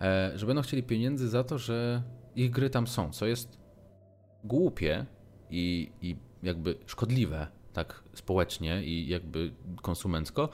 e, 0.00 0.32
że 0.34 0.46
będą 0.46 0.62
chcieli 0.62 0.82
pieniędzy 0.82 1.28
za 1.28 1.44
to, 1.44 1.58
że 1.58 2.02
ich 2.36 2.50
gry 2.50 2.70
tam 2.70 2.86
są, 2.86 3.12
co 3.12 3.26
jest 3.26 3.58
głupie 4.44 5.06
i, 5.50 5.92
i 6.02 6.16
jakby 6.42 6.78
szkodliwe 6.86 7.46
tak 7.72 8.02
społecznie 8.14 8.84
i 8.84 9.08
jakby 9.08 9.52
konsumencko, 9.82 10.48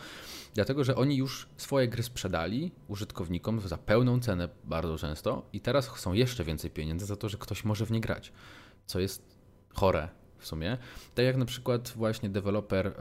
dlatego 0.55 0.85
że 0.85 0.97
oni 0.97 1.17
już 1.17 1.49
swoje 1.57 1.89
gry 1.89 2.03
sprzedali 2.03 2.73
użytkownikom 2.89 3.61
za 3.61 3.77
pełną 3.77 4.21
cenę 4.21 4.49
bardzo 4.65 4.99
często 4.99 5.49
i 5.53 5.61
teraz 5.61 5.89
chcą 5.89 6.13
jeszcze 6.13 6.45
więcej 6.45 6.71
pieniędzy 6.71 7.07
za 7.07 7.17
to, 7.17 7.29
że 7.29 7.39
ktoś 7.39 7.65
może 7.65 7.87
w 7.87 7.91
nie 7.91 8.01
grać, 8.01 8.33
co 8.87 9.01
jest 9.01 9.39
chore 9.75 10.22
w 10.43 10.47
sumie. 10.47 10.79
Tak 11.15 11.25
jak 11.25 11.37
na 11.37 11.45
przykład 11.45 11.93
właśnie 11.97 12.31
deweloper 12.31 12.87
e, 12.87 12.93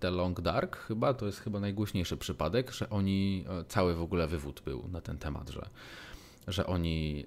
The 0.00 0.10
Long 0.10 0.40
Dark, 0.40 0.76
chyba 0.76 1.14
to 1.14 1.26
jest 1.26 1.40
chyba 1.40 1.60
najgłośniejszy 1.60 2.16
przypadek, 2.16 2.72
że 2.72 2.90
oni, 2.90 3.44
e, 3.48 3.64
cały 3.64 3.94
w 3.94 4.02
ogóle 4.02 4.28
wywód 4.28 4.62
był 4.64 4.88
na 4.88 5.00
ten 5.00 5.18
temat, 5.18 5.50
że, 5.50 5.68
że 6.48 6.66
oni, 6.66 7.24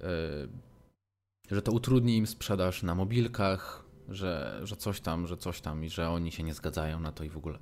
e, 1.51 1.55
że 1.55 1.61
to 1.61 1.71
utrudni 1.71 2.17
im 2.17 2.27
sprzedaż 2.27 2.83
na 2.83 2.95
mobilkach, 2.95 3.83
że, 4.09 4.61
że 4.63 4.75
coś 4.75 5.01
tam, 5.01 5.27
że 5.27 5.37
coś 5.37 5.61
tam 5.61 5.85
i 5.85 5.89
że 5.89 6.09
oni 6.09 6.31
się 6.31 6.43
nie 6.43 6.53
zgadzają 6.53 6.99
na 6.99 7.11
to 7.11 7.23
i 7.23 7.29
w 7.29 7.37
ogóle. 7.37 7.59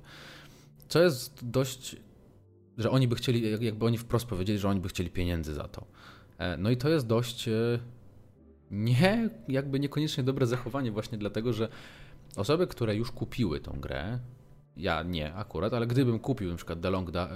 Co 0.88 1.02
jest 1.02 1.50
dość, 1.50 1.96
że 2.78 2.90
oni 2.90 3.08
by 3.08 3.14
chcieli, 3.14 3.64
jakby 3.64 3.86
oni 3.86 3.98
wprost 3.98 4.26
powiedzieli, 4.26 4.58
że 4.58 4.68
oni 4.68 4.80
by 4.80 4.88
chcieli 4.88 5.10
pieniędzy 5.10 5.54
za 5.54 5.68
to. 5.68 5.84
No 6.58 6.70
i 6.70 6.76
to 6.76 6.88
jest 6.88 7.06
dość 7.06 7.48
nie, 8.72 9.30
jakby 9.48 9.80
niekoniecznie 9.80 10.24
dobre 10.24 10.46
zachowanie 10.46 10.92
właśnie 10.92 11.18
dlatego, 11.18 11.52
że 11.52 11.68
osoby, 12.36 12.66
które 12.66 12.96
już 12.96 13.12
kupiły 13.12 13.60
tą 13.60 13.80
grę, 13.80 14.18
ja 14.76 15.02
nie 15.02 15.34
akurat, 15.34 15.74
ale 15.74 15.86
gdybym 15.86 16.18
kupił 16.18 16.50
na 16.50 16.56
przykład 16.56 16.80
The 16.80 16.90
Long, 16.90 17.10
da 17.10 17.30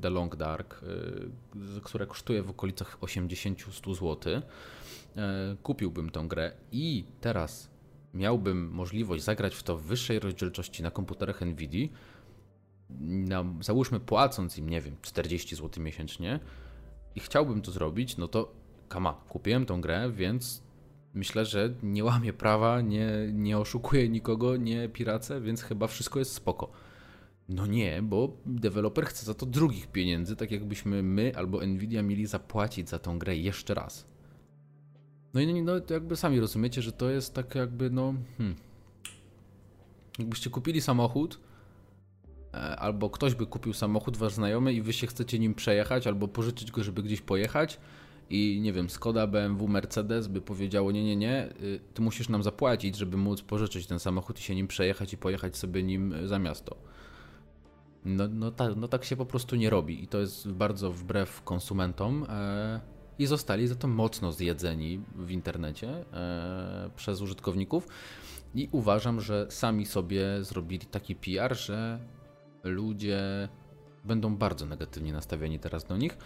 The, 0.00 0.10
Long 0.10 0.36
Dark, 0.36 0.80
e, 1.76 1.80
które 1.80 2.06
kosztuje 2.06 2.42
w 2.42 2.50
okolicach 2.50 2.98
80-100 3.00 3.94
zł, 3.94 4.42
kupiłbym 5.62 6.10
tą 6.10 6.28
grę 6.28 6.52
i 6.72 7.04
teraz 7.20 7.70
miałbym 8.14 8.70
możliwość 8.70 9.24
zagrać 9.24 9.54
w 9.54 9.62
to 9.62 9.76
w 9.76 9.82
wyższej 9.82 10.18
rozdzielczości 10.18 10.82
na 10.82 10.90
komputerach 10.90 11.40
Nvidia, 11.40 11.88
na, 13.00 13.44
załóżmy 13.60 14.00
płacąc 14.00 14.58
im, 14.58 14.68
nie 14.68 14.80
wiem, 14.80 14.96
40 15.02 15.56
zł 15.56 15.84
miesięcznie 15.84 16.40
i 17.14 17.20
chciałbym 17.20 17.62
to 17.62 17.70
zrobić, 17.70 18.16
no 18.16 18.28
to 18.28 18.63
kama, 18.88 19.12
kupiłem 19.28 19.66
tą 19.66 19.80
grę, 19.80 20.10
więc 20.12 20.62
myślę, 21.14 21.44
że 21.44 21.74
nie 21.82 22.04
łamię 22.04 22.32
prawa, 22.32 22.80
nie, 22.80 23.10
nie 23.32 23.58
oszukuję 23.58 24.08
nikogo, 24.08 24.56
nie 24.56 24.88
piracę, 24.88 25.40
więc 25.40 25.62
chyba 25.62 25.86
wszystko 25.86 26.18
jest 26.18 26.32
spoko. 26.32 26.70
No 27.48 27.66
nie, 27.66 28.02
bo 28.02 28.36
deweloper 28.46 29.04
chce 29.04 29.26
za 29.26 29.34
to 29.34 29.46
drugich 29.46 29.86
pieniędzy, 29.86 30.36
tak 30.36 30.50
jakbyśmy 30.50 31.02
my 31.02 31.32
albo 31.36 31.66
Nvidia 31.66 32.02
mieli 32.02 32.26
zapłacić 32.26 32.88
za 32.88 32.98
tą 32.98 33.18
grę 33.18 33.36
jeszcze 33.36 33.74
raz. 33.74 34.06
No 35.34 35.40
i 35.40 35.62
no, 35.62 35.80
to 35.80 35.94
jakby 35.94 36.16
sami 36.16 36.40
rozumiecie, 36.40 36.82
że 36.82 36.92
to 36.92 37.10
jest 37.10 37.34
tak 37.34 37.54
jakby, 37.54 37.90
no. 37.90 38.14
Hmm. 38.38 38.56
Jakbyście 40.18 40.50
kupili 40.50 40.80
samochód 40.80 41.40
e, 42.54 42.56
albo 42.76 43.10
ktoś 43.10 43.34
by 43.34 43.46
kupił 43.46 43.72
samochód, 43.72 44.16
wasz 44.16 44.32
znajomy, 44.32 44.72
i 44.72 44.82
wy 44.82 44.92
się 44.92 45.06
chcecie 45.06 45.38
nim 45.38 45.54
przejechać, 45.54 46.06
albo 46.06 46.28
pożyczyć 46.28 46.70
go, 46.70 46.84
żeby 46.84 47.02
gdzieś 47.02 47.20
pojechać, 47.20 47.80
i 48.30 48.60
nie 48.62 48.72
wiem, 48.72 48.90
Skoda, 48.90 49.26
BMW, 49.26 49.68
Mercedes 49.68 50.28
by 50.28 50.40
powiedziało: 50.40 50.92
Nie, 50.92 51.04
nie, 51.04 51.16
nie, 51.16 51.48
y, 51.62 51.80
ty 51.94 52.02
musisz 52.02 52.28
nam 52.28 52.42
zapłacić, 52.42 52.96
żeby 52.96 53.16
móc 53.16 53.42
pożyczyć 53.42 53.86
ten 53.86 53.98
samochód 53.98 54.38
i 54.38 54.42
się 54.42 54.54
nim 54.54 54.66
przejechać 54.66 55.12
i 55.12 55.16
pojechać 55.16 55.56
sobie 55.56 55.82
nim 55.82 56.14
za 56.24 56.38
miasto. 56.38 56.76
No, 58.04 58.28
no, 58.28 58.50
tak, 58.50 58.76
no 58.76 58.88
tak 58.88 59.04
się 59.04 59.16
po 59.16 59.26
prostu 59.26 59.56
nie 59.56 59.70
robi 59.70 60.04
i 60.04 60.06
to 60.06 60.18
jest 60.18 60.52
bardzo 60.52 60.92
wbrew 60.92 61.42
konsumentom. 61.42 62.26
E, 62.28 62.80
I 63.18 63.26
zostali 63.26 63.66
za 63.66 63.74
to 63.74 63.88
mocno 63.88 64.32
zjedzeni 64.32 65.00
w 65.16 65.30
internecie 65.30 65.88
e, 66.12 66.90
przez 66.96 67.20
użytkowników. 67.20 67.88
I 68.54 68.68
uważam, 68.72 69.20
że 69.20 69.46
sami 69.50 69.86
sobie 69.86 70.44
zrobili 70.44 70.86
taki 70.86 71.14
PR, 71.14 71.56
że 71.56 71.98
ludzie 72.64 73.48
będą 74.04 74.36
bardzo 74.36 74.66
negatywnie 74.66 75.12
nastawieni 75.12 75.58
teraz 75.58 75.84
do 75.84 75.96
nich. 75.96 76.18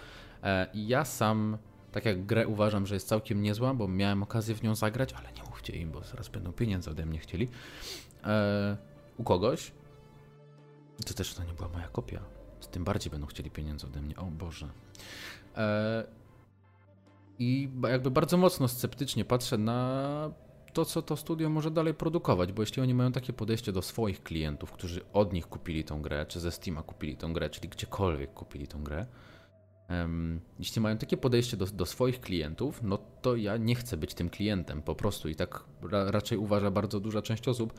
E, 0.43 0.67
ja 0.75 1.05
sam 1.05 1.59
tak 1.93 2.05
jak 2.05 2.27
grę 2.27 2.49
uważam, 2.49 2.87
że 2.87 2.95
jest 2.95 3.09
całkiem 3.09 3.43
niezła, 3.43 3.75
bo 3.75 3.89
miałem 3.89 4.23
okazję 4.23 4.55
w 4.55 4.63
nią 4.63 4.75
zagrać, 4.75 5.13
ale 5.13 5.33
nie 5.33 5.43
mówcie 5.43 5.77
im, 5.77 5.91
bo 5.91 6.05
zaraz 6.05 6.29
będą 6.29 6.53
pieniądze 6.53 6.91
ode 6.91 7.07
mnie 7.07 7.19
chcieli. 7.19 7.49
E, 8.25 8.77
u 9.17 9.25
kogoś, 9.25 9.73
to 11.07 11.15
też 11.15 11.35
to 11.35 11.45
nie 11.45 11.53
była 11.53 11.69
moja 11.69 11.89
kopia, 11.89 12.21
tym 12.71 12.85
bardziej 12.85 13.11
będą 13.11 13.27
chcieli 13.27 13.51
pieniądze 13.51 13.87
ode 13.87 14.03
mnie, 14.03 14.17
o 14.17 14.25
Boże. 14.25 14.69
E, 15.57 16.05
I 17.39 17.71
jakby 17.89 18.11
bardzo 18.11 18.37
mocno 18.37 18.69
sceptycznie 18.69 19.25
patrzę 19.25 19.59
na 19.59 20.31
to, 20.73 20.85
co 20.85 21.03
to 21.03 21.17
studio 21.17 21.51
może 21.51 21.71
dalej 21.71 21.95
produkować, 21.95 22.53
bo 22.53 22.63
jeśli 22.63 22.83
oni 22.83 22.95
mają 22.95 23.13
takie 23.13 23.33
podejście 23.33 23.73
do 23.73 23.83
swoich 23.83 24.23
klientów, 24.23 24.73
którzy 24.73 25.01
od 25.13 25.33
nich 25.33 25.47
kupili 25.47 25.85
tą 25.85 26.03
grę, 26.03 26.27
czy 26.27 26.41
ze 26.41 26.53
Steama 26.53 26.83
kupili 26.83 27.17
tą 27.17 27.33
grę, 27.33 27.51
czyli 27.51 27.69
gdziekolwiek 27.69 28.35
kupili 28.35 28.67
tą 28.67 28.85
grę, 28.85 29.07
jeśli 30.59 30.83
mają 30.83 30.99
takie 30.99 31.17
podejście 31.17 31.57
do, 31.57 31.67
do, 31.67 31.87
swoich 31.87 32.21
klientów, 32.21 32.81
no 32.83 32.99
to 33.23 33.37
ja 33.37 33.57
nie 33.57 33.75
chcę 33.75 33.97
być 33.97 34.15
tym 34.15 34.31
klientem 34.31 34.83
po 34.83 34.95
prostu 34.95 35.29
i 35.29 35.35
tak 35.35 35.65
ra, 35.83 36.11
raczej 36.11 36.39
uważa 36.39 36.71
bardzo 36.71 37.01
duża 37.01 37.23
część 37.23 37.49
osób. 37.49 37.73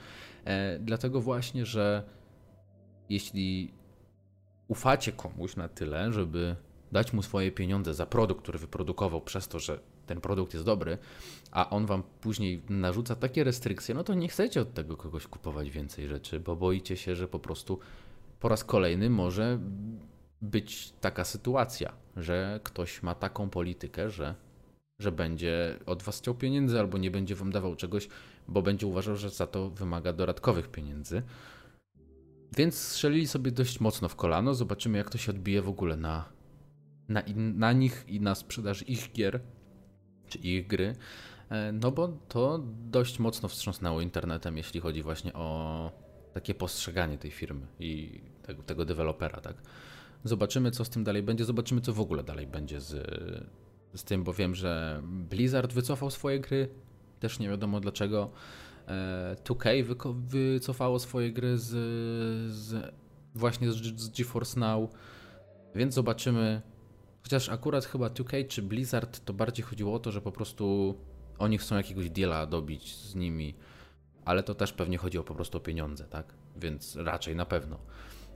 E, 0.46 0.80
dlatego 0.80 1.22
właśnie, 1.22 1.66
że 1.66 2.04
jeśli 3.10 3.74
ufacie 4.68 5.12
komuś 5.12 5.56
na 5.56 5.70
tyle, 5.70 6.14
żeby 6.14 6.56
dać 6.92 7.14
mu 7.14 7.22
swoje 7.22 7.52
pieniądze 7.52 7.94
za 7.94 8.06
produkt, 8.06 8.42
który 8.42 8.60
wyprodukował 8.60 9.22
przez 9.22 9.48
to, 9.48 9.60
że 9.60 9.80
ten 10.06 10.22
produkt 10.22 10.54
jest 10.54 10.66
dobry, 10.66 10.98
a 11.52 11.70
on 11.70 11.86
wam 11.86 12.04
później 12.22 12.62
narzuca 12.70 13.16
takie 13.16 13.44
restrykcje, 13.44 13.96
no 13.96 14.04
to 14.04 14.14
nie 14.14 14.28
chcecie 14.28 14.62
od 14.62 14.74
tego 14.74 14.98
kogoś 14.98 15.28
kupować 15.28 15.72
więcej 15.72 16.08
rzeczy, 16.08 16.40
bo 16.40 16.56
boicie 16.56 16.98
się, 16.98 17.16
że 17.16 17.28
po 17.28 17.40
prostu 17.40 17.80
po 18.40 18.50
raz 18.50 18.64
kolejny 18.64 19.10
może 19.10 19.60
być 20.42 20.94
taka 21.02 21.24
sytuacja, 21.26 21.94
że 22.18 22.60
ktoś 22.64 23.04
ma 23.04 23.16
taką 23.16 23.50
politykę, 23.50 24.10
że, 24.10 24.36
że 25.00 25.12
będzie 25.12 25.80
od 25.86 26.04
was 26.04 26.20
chciał 26.20 26.36
pieniędzy 26.36 26.80
albo 26.80 26.98
nie 26.98 27.12
będzie 27.12 27.36
wam 27.36 27.52
dawał 27.52 27.76
czegoś, 27.76 28.08
bo 28.48 28.62
będzie 28.62 28.88
uważał, 28.88 29.16
że 29.16 29.30
za 29.30 29.48
to 29.48 29.70
wymaga 29.70 30.14
dodatkowych 30.14 30.68
pieniędzy. 30.68 31.24
Więc 32.58 32.76
strzelili 32.76 33.28
sobie 33.28 33.52
dość 33.52 33.80
mocno 33.80 34.10
w 34.10 34.16
kolano. 34.16 34.54
Zobaczymy, 34.54 34.98
jak 34.98 35.10
to 35.10 35.18
się 35.18 35.32
odbije 35.32 35.62
w 35.62 35.70
ogóle 35.70 35.96
na, 35.96 36.26
na, 37.10 37.24
na 37.36 37.74
nich 37.74 38.06
i 38.08 38.22
na 38.22 38.36
sprzedaż 38.36 38.90
ich 38.90 39.12
gier, 39.12 39.40
czy 40.28 40.38
ich 40.38 40.68
gry. 40.68 40.96
E, 41.50 41.72
no 41.72 41.92
bo 41.92 42.08
to 42.08 42.60
dość 42.90 43.20
mocno 43.20 43.50
wstrząsnęło 43.50 44.02
internetem, 44.02 44.58
jeśli 44.58 44.80
chodzi 44.80 45.04
właśnie 45.04 45.34
o 45.34 45.92
takie 46.34 46.54
postrzeganie 46.54 47.18
tej 47.18 47.32
firmy 47.32 47.68
i 47.80 48.22
tego, 48.42 48.64
tego 48.64 48.86
dewelopera, 48.86 49.42
tak. 49.42 49.56
Zobaczymy, 50.24 50.72
co 50.72 50.86
z 50.86 50.90
tym 50.90 51.04
dalej 51.04 51.24
będzie. 51.24 51.46
Zobaczymy, 51.46 51.82
co 51.82 51.94
w 51.94 52.00
ogóle 52.00 52.24
dalej 52.24 52.48
będzie 52.48 52.82
z, 52.82 52.92
z 53.96 54.04
tym, 54.04 54.24
bo 54.24 54.34
wiem, 54.34 54.56
że 54.56 55.02
Blizzard 55.04 55.74
wycofał 55.74 56.12
swoje 56.12 56.40
gry. 56.40 56.70
Też 57.20 57.40
nie 57.40 57.50
wiadomo 57.50 57.80
dlaczego. 57.80 58.32
2K 59.44 59.70
e, 59.70 60.14
wycofało 60.14 61.00
swoje 61.00 61.32
gry 61.32 61.58
z, 61.58 61.68
z 62.54 62.94
właśnie 63.36 63.72
z, 63.72 63.76
z 63.76 64.10
GeForce 64.10 64.60
Now. 64.60 64.90
Więc 65.76 65.94
zobaczymy. 65.94 66.62
Chociaż 67.24 67.50
akurat 67.50 67.86
chyba 67.86 68.08
2K 68.08 68.48
czy 68.48 68.62
Blizzard 68.62 69.26
to 69.26 69.34
bardziej 69.34 69.66
chodziło 69.66 69.94
o 69.94 70.00
to, 70.00 70.12
że 70.12 70.22
po 70.22 70.32
prostu 70.32 70.96
oni 71.38 71.58
chcą 71.58 71.78
jakiegoś 71.78 72.10
deala 72.10 72.46
dobić 72.46 72.96
z 72.96 73.16
nimi. 73.16 73.56
Ale 74.26 74.44
to 74.44 74.56
też 74.56 74.74
pewnie 74.74 74.98
chodzi 74.98 75.18
o 75.18 75.24
po 75.24 75.36
prostu 75.36 75.58
o 75.58 75.62
pieniądze, 75.62 76.04
tak? 76.04 76.34
Więc 76.56 76.96
raczej 76.96 77.36
na 77.36 77.46
pewno. 77.46 77.80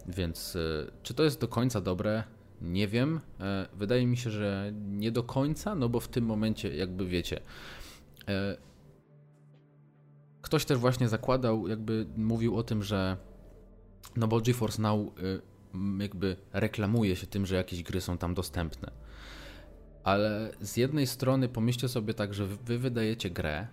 Więc 0.07 0.55
e, 0.55 0.91
czy 1.03 1.13
to 1.13 1.23
jest 1.23 1.41
do 1.41 1.47
końca 1.47 1.81
dobre? 1.81 2.23
Nie 2.61 2.87
wiem. 2.87 3.19
E, 3.39 3.67
wydaje 3.73 4.07
mi 4.07 4.17
się, 4.17 4.29
że 4.29 4.71
nie 4.73 5.11
do 5.11 5.23
końca, 5.23 5.75
no 5.75 5.89
bo 5.89 5.99
w 5.99 6.07
tym 6.07 6.25
momencie, 6.25 6.75
jakby 6.75 7.05
wiecie, 7.05 7.41
e, 8.27 8.57
ktoś 10.41 10.65
też 10.65 10.77
właśnie 10.77 11.09
zakładał, 11.09 11.67
jakby 11.67 12.05
mówił 12.17 12.57
o 12.57 12.63
tym, 12.63 12.83
że 12.83 13.17
no 14.15 14.27
bo 14.27 14.41
GeForce 14.41 14.81
Now 14.81 14.99
jakby 15.99 16.35
reklamuje 16.53 17.15
się 17.15 17.27
tym, 17.27 17.45
że 17.45 17.55
jakieś 17.55 17.83
gry 17.83 18.01
są 18.01 18.17
tam 18.17 18.33
dostępne. 18.33 18.91
Ale 20.03 20.51
z 20.61 20.77
jednej 20.77 21.07
strony 21.07 21.49
pomyślcie 21.49 21.89
sobie 21.89 22.13
tak, 22.13 22.33
że 22.33 22.47
wy 22.47 22.79
wydajecie 22.79 23.29
grę, 23.29 23.67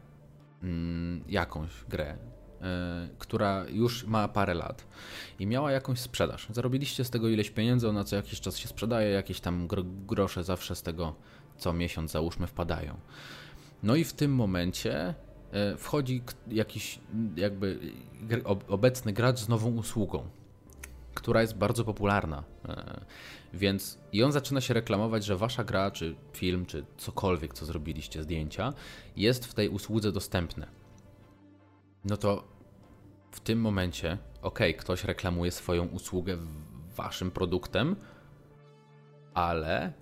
mm, 0.62 1.24
jakąś 1.28 1.70
grę, 1.88 2.18
która 3.18 3.64
już 3.68 4.06
ma 4.06 4.28
parę 4.28 4.54
lat 4.54 4.86
i 5.38 5.46
miała 5.46 5.72
jakąś 5.72 5.98
sprzedaż. 5.98 6.46
Zarobiliście 6.50 7.04
z 7.04 7.10
tego 7.10 7.28
ileś 7.28 7.50
pieniędzy, 7.50 7.88
ona 7.88 8.04
co 8.04 8.16
jakiś 8.16 8.40
czas 8.40 8.56
się 8.56 8.68
sprzedaje, 8.68 9.10
jakieś 9.10 9.40
tam 9.40 9.68
grosze 10.06 10.44
zawsze 10.44 10.76
z 10.76 10.82
tego 10.82 11.14
co 11.58 11.72
miesiąc 11.72 12.10
załóżmy 12.10 12.46
wpadają. 12.46 12.96
No 13.82 13.96
i 13.96 14.04
w 14.04 14.12
tym 14.12 14.34
momencie 14.34 15.14
e, 15.52 15.76
wchodzi 15.76 16.22
jakiś 16.48 16.98
jakby 17.36 17.78
obecny 18.68 19.12
gracz 19.12 19.38
z 19.38 19.48
nową 19.48 19.70
usługą, 19.76 20.28
która 21.14 21.40
jest 21.40 21.56
bardzo 21.56 21.84
popularna. 21.84 22.44
E, 22.68 23.00
więc 23.54 23.98
i 24.12 24.22
on 24.22 24.32
zaczyna 24.32 24.60
się 24.60 24.74
reklamować, 24.74 25.24
że 25.24 25.36
wasza 25.36 25.64
gra, 25.64 25.90
czy 25.90 26.16
film, 26.32 26.66
czy 26.66 26.84
cokolwiek, 26.96 27.54
co 27.54 27.66
zrobiliście, 27.66 28.22
zdjęcia, 28.22 28.72
jest 29.16 29.46
w 29.46 29.54
tej 29.54 29.68
usłudze 29.68 30.12
dostępne 30.12 30.80
no 32.04 32.16
to 32.16 32.44
w 33.30 33.40
tym 33.40 33.60
momencie, 33.60 34.18
ok, 34.42 34.58
ktoś 34.78 35.04
reklamuje 35.04 35.50
swoją 35.50 35.86
usługę 35.86 36.36
waszym 36.96 37.30
produktem, 37.30 37.96
ale 39.34 39.92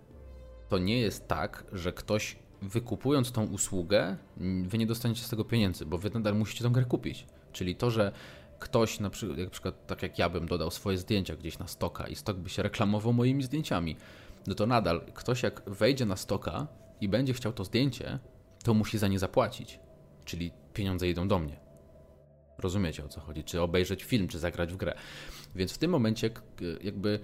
to 0.68 0.78
nie 0.78 1.00
jest 1.00 1.28
tak, 1.28 1.64
że 1.72 1.92
ktoś 1.92 2.36
wykupując 2.62 3.32
tą 3.32 3.46
usługę, 3.46 4.16
wy 4.62 4.78
nie 4.78 4.86
dostaniecie 4.86 5.22
z 5.22 5.28
tego 5.28 5.44
pieniędzy, 5.44 5.86
bo 5.86 5.98
wy 5.98 6.10
nadal 6.10 6.34
musicie 6.34 6.64
tą 6.64 6.72
grę 6.72 6.84
kupić. 6.84 7.26
Czyli 7.52 7.76
to, 7.76 7.90
że 7.90 8.12
ktoś, 8.58 9.00
na 9.00 9.10
przykład, 9.10 9.38
jak, 9.38 9.50
przykład, 9.50 9.86
tak 9.86 10.02
jak 10.02 10.18
ja 10.18 10.28
bym 10.28 10.48
dodał 10.48 10.70
swoje 10.70 10.98
zdjęcia 10.98 11.36
gdzieś 11.36 11.58
na 11.58 11.66
stoka 11.66 12.08
i 12.08 12.14
stok 12.14 12.36
by 12.36 12.50
się 12.50 12.62
reklamował 12.62 13.12
moimi 13.12 13.42
zdjęciami, 13.42 13.96
no 14.46 14.54
to 14.54 14.66
nadal 14.66 15.00
ktoś 15.14 15.42
jak 15.42 15.62
wejdzie 15.66 16.06
na 16.06 16.16
stoka 16.16 16.66
i 17.00 17.08
będzie 17.08 17.32
chciał 17.32 17.52
to 17.52 17.64
zdjęcie, 17.64 18.18
to 18.64 18.74
musi 18.74 18.98
za 18.98 19.08
nie 19.08 19.18
zapłacić. 19.18 19.80
Czyli 20.24 20.52
pieniądze 20.74 21.08
idą 21.08 21.28
do 21.28 21.38
mnie. 21.38 21.67
Rozumiecie 22.58 23.04
o 23.04 23.08
co 23.08 23.20
chodzi? 23.20 23.44
Czy 23.44 23.60
obejrzeć 23.60 24.04
film, 24.04 24.28
czy 24.28 24.38
zagrać 24.38 24.72
w 24.72 24.76
grę. 24.76 24.94
Więc 25.54 25.72
w 25.72 25.78
tym 25.78 25.90
momencie, 25.90 26.30
jakby 26.80 27.20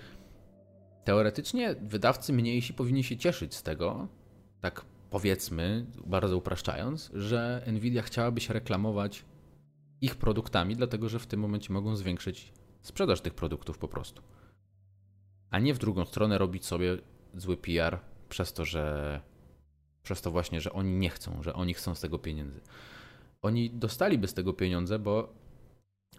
teoretycznie 1.04 1.74
wydawcy 1.74 2.32
mniejsi 2.32 2.74
powinni 2.74 3.04
się 3.04 3.16
cieszyć 3.16 3.54
z 3.54 3.62
tego, 3.62 4.08
tak 4.60 4.84
powiedzmy, 5.10 5.86
bardzo 6.06 6.36
upraszczając, 6.36 7.10
że 7.14 7.64
Nvidia 7.66 8.02
chciałaby 8.02 8.40
się 8.40 8.54
reklamować 8.54 9.24
ich 10.00 10.16
produktami, 10.16 10.76
dlatego 10.76 11.08
że 11.08 11.18
w 11.18 11.26
tym 11.26 11.40
momencie 11.40 11.72
mogą 11.72 11.96
zwiększyć 11.96 12.52
sprzedaż 12.82 13.20
tych 13.20 13.34
produktów 13.34 13.78
po 13.78 13.88
prostu. 13.88 14.22
A 15.50 15.58
nie 15.58 15.74
w 15.74 15.78
drugą 15.78 16.04
stronę 16.04 16.38
robić 16.38 16.66
sobie 16.66 16.98
zły 17.34 17.56
PR 17.56 17.98
przez 18.28 18.52
to, 18.52 18.64
że 18.64 19.20
przez 20.02 20.22
to 20.22 20.30
właśnie, 20.30 20.60
że 20.60 20.72
oni 20.72 20.92
nie 20.92 21.10
chcą, 21.10 21.42
że 21.42 21.54
oni 21.54 21.74
chcą 21.74 21.94
z 21.94 22.00
tego 22.00 22.18
pieniędzy 22.18 22.60
oni 23.44 23.70
dostaliby 23.70 24.28
z 24.28 24.34
tego 24.34 24.52
pieniądze, 24.52 24.98
bo 24.98 25.34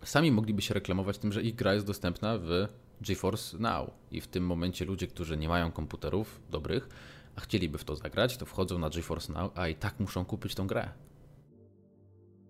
sami 0.04 0.32
mogliby 0.32 0.62
się 0.62 0.74
reklamować 0.74 1.18
tym, 1.18 1.32
że 1.32 1.42
ich 1.42 1.56
gra 1.56 1.74
jest 1.74 1.86
dostępna 1.86 2.38
w 2.38 2.68
GeForce 3.02 3.58
Now. 3.58 3.90
I 4.12 4.22
w 4.22 4.28
tym 4.28 4.46
momencie 4.46 4.86
ludzie, 4.86 5.08
którzy 5.08 5.38
nie 5.38 5.50
mają 5.50 5.72
komputerów 5.72 6.42
dobrych, 6.50 6.90
a 7.36 7.42
chcieliby 7.42 7.78
w 7.78 7.84
to 7.84 7.96
zagrać, 7.96 8.38
to 8.38 8.46
wchodzą 8.46 8.80
na 8.80 8.90
GeForce 8.90 9.34
Now, 9.34 9.52
a 9.56 9.68
i 9.68 9.76
tak 9.76 10.00
muszą 10.00 10.26
kupić 10.26 10.56
tą 10.56 10.68
grę. 10.68 10.90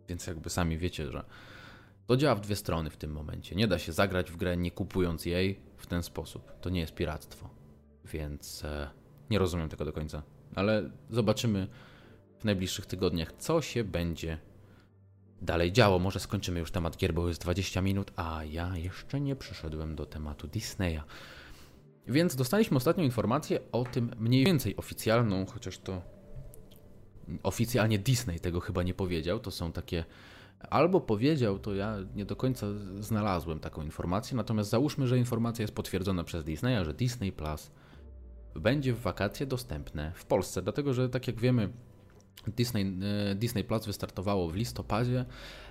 Więc 0.08 0.28
jakby 0.28 0.50
sami 0.50 0.78
wiecie, 0.78 1.12
że 1.12 1.24
to 2.08 2.18
działa 2.18 2.36
w 2.36 2.42
dwie 2.42 2.56
strony 2.56 2.90
w 2.90 2.98
tym 2.98 3.12
momencie. 3.12 3.56
Nie 3.56 3.68
da 3.68 3.80
się 3.80 3.94
zagrać 3.94 4.32
w 4.32 4.38
grę 4.38 4.58
nie 4.58 4.72
kupując 4.72 5.26
jej 5.26 5.60
w 5.78 5.88
ten 5.88 6.04
sposób. 6.04 6.52
To 6.62 6.70
nie 6.70 6.80
jest 6.80 6.96
piractwo. 6.96 7.50
Więc 8.06 8.64
e, 8.66 8.90
nie 9.30 9.40
rozumiem 9.40 9.70
tego 9.70 9.86
do 9.86 9.94
końca. 9.94 10.24
Ale 10.56 10.90
zobaczymy 11.10 11.68
w 12.40 12.46
najbliższych 12.46 12.86
tygodniach, 12.86 13.34
co 13.38 13.62
się 13.62 13.84
będzie 13.84 14.38
dalej 15.42 15.72
działo. 15.72 16.00
Może 16.00 16.20
skończymy 16.20 16.60
już 16.60 16.72
temat 16.72 16.98
gier, 16.98 17.14
bo 17.14 17.28
jest 17.28 17.42
20 17.42 17.82
minut, 17.82 18.12
a 18.16 18.44
ja 18.44 18.78
jeszcze 18.78 19.22
nie 19.22 19.36
przyszedłem 19.36 19.96
do 19.96 20.06
tematu 20.06 20.48
Disneya. 20.48 21.02
Więc 22.08 22.36
dostaliśmy 22.36 22.78
ostatnią 22.78 23.04
informację 23.04 23.60
o 23.72 23.84
tym 23.84 24.12
mniej 24.20 24.46
więcej 24.46 24.76
oficjalną, 24.76 25.46
chociaż 25.46 25.78
to 25.78 26.02
oficjalnie 27.44 28.00
Disney 28.00 28.40
tego 28.40 28.60
chyba 28.60 28.84
nie 28.84 28.94
powiedział. 28.94 29.40
To 29.40 29.52
są 29.52 29.72
takie. 29.72 30.06
Albo 30.70 31.02
powiedział, 31.02 31.60
to 31.60 31.76
ja 31.76 31.98
nie 32.16 32.26
do 32.26 32.36
końca 32.36 32.68
znalazłem 33.00 33.60
taką 33.60 33.82
informację, 33.82 34.38
natomiast 34.38 34.70
załóżmy, 34.70 35.08
że 35.08 35.18
informacja 35.18 35.64
jest 35.64 35.76
potwierdzona 35.76 36.24
przez 36.24 36.44
Disneya, 36.44 36.86
że 36.86 36.94
Disney 36.94 37.32
Plus 37.32 37.72
będzie 38.56 38.94
w 38.94 39.00
wakacje 39.00 39.46
dostępne 39.46 40.12
w 40.16 40.26
Polsce, 40.26 40.62
dlatego 40.62 40.94
że 40.94 41.10
tak 41.10 41.28
jak 41.28 41.40
wiemy, 41.40 41.70
Disney, 42.48 42.98
e, 43.32 43.36
Disney 43.36 43.64
Plus 43.64 43.86
wystartowało 43.86 44.50
w 44.50 44.56
listopadzie 44.56 45.26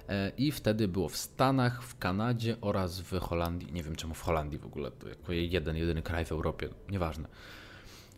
e, 0.09 0.33
i 0.39 0.53
wtedy 0.53 0.89
było 0.89 1.09
w 1.09 1.17
Stanach, 1.17 1.83
w 1.83 1.99
Kanadzie 1.99 2.57
oraz 2.61 3.01
w 3.01 3.19
Holandii. 3.19 3.73
Nie 3.73 3.83
wiem 3.83 3.97
czemu 3.97 4.15
w 4.15 4.21
Holandii 4.21 4.59
w 4.59 4.67
ogóle, 4.67 4.91
to 4.91 5.09
jako 5.09 5.33
jeden, 5.33 5.77
jedyny 5.77 6.03
kraj 6.03 6.25
w 6.25 6.33
Europie, 6.33 6.69
nieważne. 6.91 7.29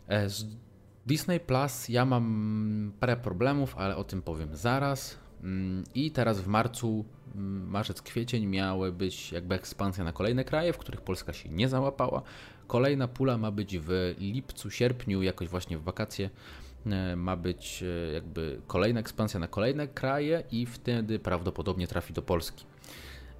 E, 0.09 0.29
z 0.29 0.47
Disney 1.07 1.41
Plus 1.41 1.89
ja 1.89 2.05
mam 2.05 2.93
parę 3.01 3.17
problemów, 3.17 3.77
ale 3.77 3.97
o 3.97 4.05
tym 4.05 4.23
powiem 4.23 4.57
zaraz. 4.57 5.19
Mm, 5.43 5.85
I 5.95 6.11
teraz 6.11 6.41
w 6.41 6.47
marcu, 6.47 7.05
mm, 7.35 7.69
marzec, 7.69 8.03
kwiecień 8.03 8.47
miały 8.47 8.93
być 8.93 9.33
jakby 9.33 9.55
ekspansja 9.55 10.05
na 10.05 10.13
kolejne 10.13 10.45
kraje, 10.45 10.73
w 10.73 10.79
których 10.79 11.01
Polska 11.01 11.33
się 11.33 11.49
nie 11.49 11.69
załapała. 11.69 12.23
Kolejna 12.67 13.09
pula 13.09 13.39
ma 13.39 13.51
być 13.51 13.79
w 13.79 14.15
lipcu, 14.19 14.71
sierpniu, 14.71 15.23
jakoś 15.23 15.49
właśnie 15.49 15.79
w 15.79 15.83
wakacje 15.83 16.31
ma 17.17 17.37
być 17.37 17.83
e, 17.83 18.13
jakby 18.13 18.61
kolejna 18.67 19.01
ekspansja 19.01 19.41
na 19.41 19.49
kolejne 19.49 19.89
kraje 19.89 20.43
i 20.53 20.67
wtedy 20.67 21.19
prawdopodobnie 21.19 21.87
trafi 21.87 22.13
do 22.13 22.23
Polski. 22.23 22.65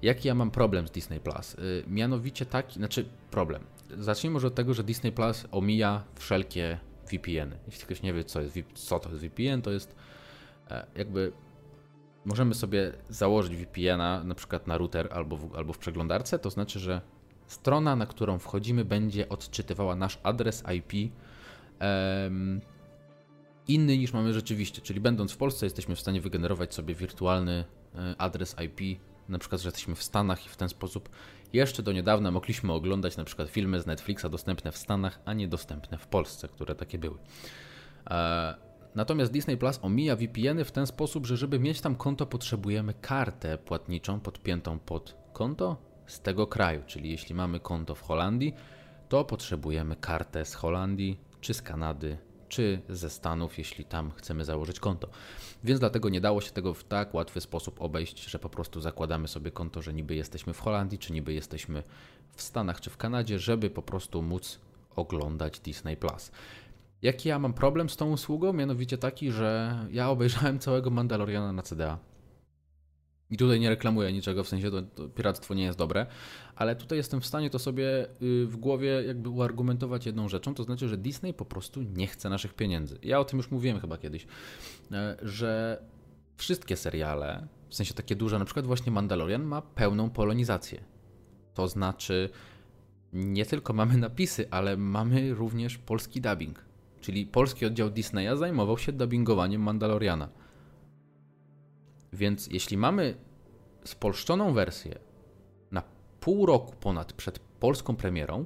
Jaki 0.01 0.27
ja 0.27 0.35
mam 0.35 0.51
problem 0.51 0.87
z 0.87 0.91
Disney 0.91 1.19
Plus? 1.19 1.55
E, 1.55 1.59
mianowicie 1.87 2.45
taki, 2.45 2.73
znaczy 2.73 3.05
problem. 3.31 3.63
Zacznijmy 3.97 4.33
może 4.33 4.47
od 4.47 4.55
tego, 4.55 4.73
że 4.73 4.83
Disney 4.83 5.11
Plus 5.11 5.45
omija 5.51 6.03
wszelkie 6.15 6.79
VPN-y. 7.11 7.57
Jeśli 7.67 7.85
ktoś 7.85 8.01
nie 8.01 8.13
wie, 8.13 8.23
co, 8.23 8.41
jest, 8.41 8.57
co 8.73 8.99
to 8.99 9.09
jest 9.09 9.21
VPN, 9.21 9.61
to 9.61 9.71
jest 9.71 9.95
jakby 10.95 11.31
możemy 12.25 12.53
sobie 12.53 12.93
założyć 13.09 13.55
VPN-a 13.55 14.23
na 14.23 14.35
przykład 14.35 14.67
na 14.67 14.77
router 14.77 15.09
albo 15.11 15.37
w, 15.37 15.55
albo 15.55 15.73
w 15.73 15.77
przeglądarce, 15.77 16.39
to 16.39 16.49
znaczy, 16.49 16.79
że 16.79 17.01
strona, 17.47 17.95
na 17.95 18.05
którą 18.05 18.39
wchodzimy, 18.39 18.85
będzie 18.85 19.29
odczytywała 19.29 19.95
nasz 19.95 20.19
adres 20.23 20.63
IP 20.75 21.13
um, 21.81 22.61
inny 23.67 23.97
niż 23.97 24.13
mamy 24.13 24.33
rzeczywiście. 24.33 24.81
Czyli 24.81 24.99
będąc 24.99 25.31
w 25.31 25.37
Polsce 25.37 25.65
jesteśmy 25.65 25.95
w 25.95 25.99
stanie 25.99 26.21
wygenerować 26.21 26.73
sobie 26.73 26.95
wirtualny 26.95 27.65
e, 27.95 28.15
adres 28.17 28.55
IP, 28.65 28.99
na 29.29 29.39
przykład, 29.39 29.61
że 29.61 29.67
jesteśmy 29.67 29.95
w 29.95 30.03
Stanach 30.03 30.45
i 30.45 30.49
w 30.49 30.55
ten 30.55 30.69
sposób 30.69 31.09
jeszcze 31.53 31.83
do 31.83 31.91
niedawna 31.91 32.31
mogliśmy 32.31 32.73
oglądać 32.73 33.17
na 33.17 33.23
przykład 33.23 33.49
filmy 33.49 33.81
z 33.81 33.85
Netflixa 33.85 34.25
dostępne 34.31 34.71
w 34.71 34.77
Stanach, 34.77 35.19
a 35.25 35.33
nie 35.33 35.47
dostępne 35.47 35.97
w 35.97 36.07
Polsce, 36.07 36.47
które 36.47 36.75
takie 36.75 36.97
były. 36.97 37.17
E, 38.09 38.55
natomiast 38.95 39.31
Disney 39.31 39.57
Plus 39.57 39.79
omija 39.81 40.15
VPN-y 40.15 40.65
w 40.65 40.71
ten 40.71 40.87
sposób, 40.87 41.25
że 41.25 41.37
żeby 41.37 41.59
mieć 41.59 41.81
tam 41.81 41.95
konto, 41.95 42.25
potrzebujemy 42.25 42.93
kartę 42.93 43.57
płatniczą 43.57 44.19
podpiętą 44.19 44.79
pod 44.79 45.15
konto 45.33 45.77
z 46.07 46.21
tego 46.21 46.47
kraju. 46.47 46.83
Czyli 46.87 47.11
jeśli 47.11 47.35
mamy 47.35 47.59
konto 47.59 47.95
w 47.95 48.01
Holandii, 48.01 48.53
to 49.09 49.25
potrzebujemy 49.25 49.95
kartę 49.95 50.45
z 50.45 50.55
Holandii 50.55 51.19
czy 51.41 51.53
z 51.53 51.61
Kanady 51.61 52.17
czy 52.49 52.81
ze 52.89 53.09
Stanów, 53.09 53.57
jeśli 53.57 53.85
tam 53.85 54.11
chcemy 54.11 54.45
założyć 54.45 54.79
konto. 54.79 55.09
Więc 55.63 55.79
dlatego 55.79 56.09
nie 56.09 56.21
dało 56.21 56.41
się 56.41 56.51
tego 56.51 56.73
w 56.73 56.83
tak 56.83 57.13
łatwy 57.13 57.41
sposób 57.41 57.81
obejść, 57.81 58.25
że 58.25 58.39
po 58.39 58.49
prostu 58.49 58.81
zakładamy 58.81 59.27
sobie 59.27 59.51
konto, 59.51 59.81
że 59.81 59.93
niby 59.93 60.15
jesteśmy 60.15 60.53
w 60.53 60.59
Holandii, 60.59 60.99
czy 60.99 61.13
niby 61.13 61.33
jesteśmy 61.33 61.83
w 62.35 62.41
Stanach, 62.41 62.81
czy 62.81 62.89
w 62.89 62.97
Kanadzie, 62.97 63.39
żeby 63.39 63.69
po 63.69 63.81
prostu 63.81 64.21
móc 64.21 64.59
oglądać 64.95 65.59
Disney 65.59 65.97
Plus. 65.97 66.31
Jaki 67.01 67.29
ja 67.29 67.39
mam 67.39 67.53
problem 67.53 67.89
z 67.89 67.97
tą 67.97 68.11
usługą? 68.11 68.53
Mianowicie 68.53 68.97
taki, 68.97 69.31
że 69.31 69.79
ja 69.91 70.09
obejrzałem 70.09 70.59
całego 70.59 70.89
Mandaloriana 70.89 71.53
na 71.53 71.61
CDA. 71.61 71.97
I 73.31 73.37
tutaj 73.37 73.59
nie 73.59 73.69
reklamuję 73.69 74.13
niczego, 74.13 74.43
w 74.43 74.47
sensie 74.47 74.71
to, 74.71 74.81
to, 74.81 75.09
piractwo 75.09 75.53
nie 75.53 75.63
jest 75.63 75.77
dobre, 75.77 76.05
ale 76.55 76.75
tutaj 76.75 76.97
jestem 76.97 77.21
w 77.21 77.25
stanie 77.25 77.49
to 77.49 77.59
sobie 77.59 78.07
y, 78.21 78.45
w 78.45 78.57
głowie 78.57 79.03
jakby 79.07 79.29
uargumentować 79.29 80.05
jedną 80.05 80.29
rzeczą, 80.29 80.53
to 80.53 80.63
znaczy, 80.63 80.87
że 80.89 80.97
Disney 80.97 81.33
po 81.33 81.45
prostu 81.45 81.81
nie 81.81 82.07
chce 82.07 82.29
naszych 82.29 82.53
pieniędzy. 82.53 82.97
Ja 83.03 83.19
o 83.19 83.25
tym 83.25 83.37
już 83.37 83.51
mówiłem 83.51 83.79
chyba 83.79 83.97
kiedyś, 83.97 84.27
e, 84.91 85.17
że 85.21 85.81
wszystkie 86.37 86.75
seriale, 86.77 87.47
w 87.69 87.75
sensie 87.75 87.93
takie 87.93 88.15
duże, 88.15 88.39
na 88.39 88.45
przykład 88.45 88.65
właśnie 88.65 88.91
Mandalorian 88.91 89.43
ma 89.43 89.61
pełną 89.61 90.09
polonizację. 90.09 90.83
To 91.53 91.67
znaczy, 91.67 92.29
nie 93.13 93.45
tylko 93.45 93.73
mamy 93.73 93.97
napisy, 93.97 94.47
ale 94.51 94.77
mamy 94.77 95.33
również 95.33 95.77
polski 95.77 96.21
dubbing. 96.21 96.65
Czyli 97.01 97.25
polski 97.25 97.65
oddział 97.65 97.89
Disneya 97.89 98.37
zajmował 98.37 98.77
się 98.77 98.91
dubbingowaniem 98.91 99.61
Mandaloriana. 99.61 100.29
Więc 102.13 102.47
jeśli 102.47 102.77
mamy 102.77 103.15
spolszczoną 103.83 104.53
wersję 104.53 104.99
na 105.71 105.83
pół 106.19 106.45
roku 106.45 106.75
ponad 106.79 107.13
przed 107.13 107.39
polską 107.39 107.95
premierą, 107.95 108.45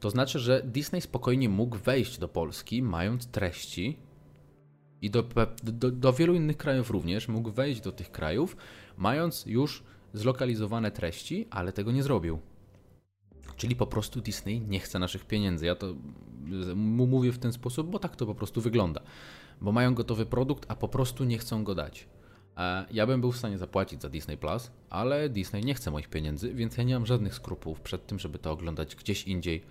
to 0.00 0.10
znaczy, 0.10 0.38
że 0.38 0.62
Disney 0.62 1.00
spokojnie 1.00 1.48
mógł 1.48 1.76
wejść 1.76 2.18
do 2.18 2.28
Polski, 2.28 2.82
mając 2.82 3.26
treści 3.26 3.96
i 5.02 5.10
do, 5.10 5.22
do, 5.62 5.90
do, 5.90 6.12
wielu 6.12 6.34
innych 6.34 6.56
krajów 6.56 6.90
również, 6.90 7.28
mógł 7.28 7.50
wejść 7.50 7.80
do 7.80 7.92
tych 7.92 8.10
krajów, 8.10 8.56
mając 8.96 9.46
już 9.46 9.82
zlokalizowane 10.14 10.90
treści, 10.90 11.46
ale 11.50 11.72
tego 11.72 11.92
nie 11.92 12.02
zrobił. 12.02 12.38
Czyli 13.56 13.76
po 13.76 13.86
prostu 13.86 14.20
Disney 14.20 14.60
nie 14.60 14.80
chce 14.80 14.98
naszych 14.98 15.24
pieniędzy. 15.24 15.66
Ja 15.66 15.74
to 15.74 15.94
mówię 16.76 17.32
w 17.32 17.38
ten 17.38 17.52
sposób, 17.52 17.90
bo 17.90 17.98
tak 17.98 18.16
to 18.16 18.26
po 18.26 18.34
prostu 18.34 18.60
wygląda. 18.60 19.00
Bo 19.60 19.72
mają 19.72 19.94
gotowy 19.94 20.26
produkt, 20.26 20.64
a 20.68 20.76
po 20.76 20.88
prostu 20.88 21.24
nie 21.24 21.38
chcą 21.38 21.64
go 21.64 21.74
dać. 21.74 22.08
E, 22.56 22.86
ja 22.90 23.06
bym 23.06 23.20
był 23.20 23.32
w 23.32 23.36
stanie 23.36 23.58
zapłacić 23.58 24.02
za 24.02 24.08
Disney 24.08 24.36
Plus, 24.36 24.70
ale 24.90 25.28
Disney 25.28 25.64
nie 25.64 25.74
chce 25.74 25.90
moich 25.90 26.08
pieniędzy, 26.08 26.54
więc 26.54 26.76
ja 26.76 26.84
nie 26.84 26.94
mam 26.94 27.06
żadnych 27.06 27.34
skrupułów 27.34 27.80
przed 27.80 28.06
tym, 28.06 28.18
żeby 28.18 28.38
to 28.38 28.52
oglądać 28.52 28.96
gdzieś 28.96 29.24
indziej, 29.24 29.62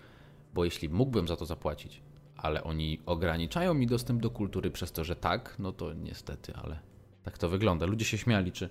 bo 0.54 0.66
jeśli 0.66 0.90
mógłbym 0.90 1.28
za 1.28 1.36
to 1.36 1.46
zapłacić, 1.46 2.02
ale 2.38 2.64
oni 2.64 3.00
ograniczają 3.06 3.74
mi 3.74 3.88
dostęp 3.88 4.22
do 4.22 4.30
kultury 4.30 4.72
przez 4.72 4.92
to, 4.92 5.04
że 5.04 5.16
tak, 5.16 5.56
no 5.60 5.72
to 5.72 5.94
niestety, 5.94 6.54
ale 6.56 6.80
tak 7.24 7.38
to 7.38 7.50
wygląda. 7.50 7.86
Ludzie 7.86 8.06
się 8.06 8.18
śmiali, 8.18 8.52
czy, 8.52 8.70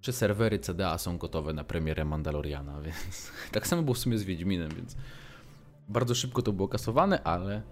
czy 0.00 0.12
serwery 0.12 0.58
CDA 0.58 0.98
są 0.98 1.18
gotowe 1.18 1.52
na 1.52 1.64
premierę 1.64 2.04
Mandaloriana, 2.04 2.80
więc 2.86 3.32
tak 3.52 3.66
samo 3.66 3.82
było 3.82 3.94
w 3.94 3.98
sumie 3.98 4.18
z 4.18 4.24
Wiedźminem, 4.24 4.70
więc 4.74 4.96
bardzo 5.88 6.14
szybko 6.14 6.42
to 6.42 6.52
było 6.52 6.68
kasowane, 6.68 7.22
ale 7.22 7.62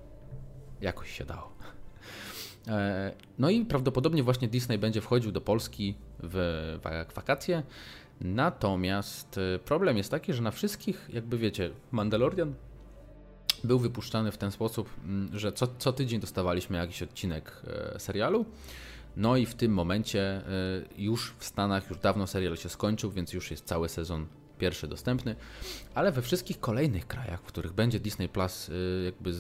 jakoś 0.81 1.13
się 1.13 1.25
dało. 1.25 1.58
E, 2.69 3.13
no 3.39 3.51
i 3.51 3.65
prawdopodobnie 3.65 4.23
właśnie 4.23 4.49
Disney 4.49 4.79
będzie 4.79 5.01
wchodził 5.01 5.33
do 5.33 5.41
Polski 5.41 5.95
w 6.23 6.79
wakacje. 7.15 7.63
Natomiast 8.21 9.39
e, 9.39 9.59
problem 9.59 9.97
jest 9.97 10.11
taki, 10.11 10.33
że 10.33 10.43
na 10.43 10.51
wszystkich, 10.51 11.11
jakby 11.13 11.39
wiecie, 11.39 11.71
Mandalorian 11.91 12.55
był 13.65 13.79
wypuszczany 13.79 14.33
w 14.33 14.39
ten 14.39 14.51
sposób, 14.51 14.91
mm, 15.05 15.39
że 15.39 15.53
co, 15.53 15.67
co 15.79 15.93
tydzień 15.93 16.21
dostawaliśmy 16.21 16.77
jakiś 16.77 17.03
odcinek 17.03 17.63
e, 17.95 17.99
serialu. 17.99 18.45
No 19.17 19.37
i 19.37 19.47
w 19.47 19.55
tym 19.55 19.73
momencie 19.73 20.43
już 20.99 21.35
w 21.39 21.45
Stanach 21.45 21.91
już 21.91 21.99
dawno 21.99 22.27
serial 22.27 22.57
się 22.57 22.69
skończył, 22.69 23.11
więc 23.11 23.33
już 23.33 23.51
jest 23.51 23.65
cały 23.65 23.89
sezon 23.89 24.27
pierwszy 24.59 24.89
dostępny, 24.89 25.37
ale 25.95 26.13
we 26.13 26.23
wszystkich 26.23 26.61
kolejnych 26.61 27.07
krajach, 27.07 27.41
w 27.41 27.45
których 27.45 27.73
będzie 27.73 28.01
Disney 28.01 28.29
Plus 28.29 28.71
jakby 29.05 29.33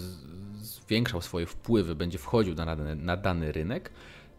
zwiększał 0.68 1.20
swoje 1.20 1.46
wpływy, 1.46 1.94
będzie 1.94 2.18
wchodził 2.18 2.54
na 2.54 2.66
dany, 2.66 2.96
na 2.96 3.16
dany 3.16 3.52
rynek, 3.52 3.90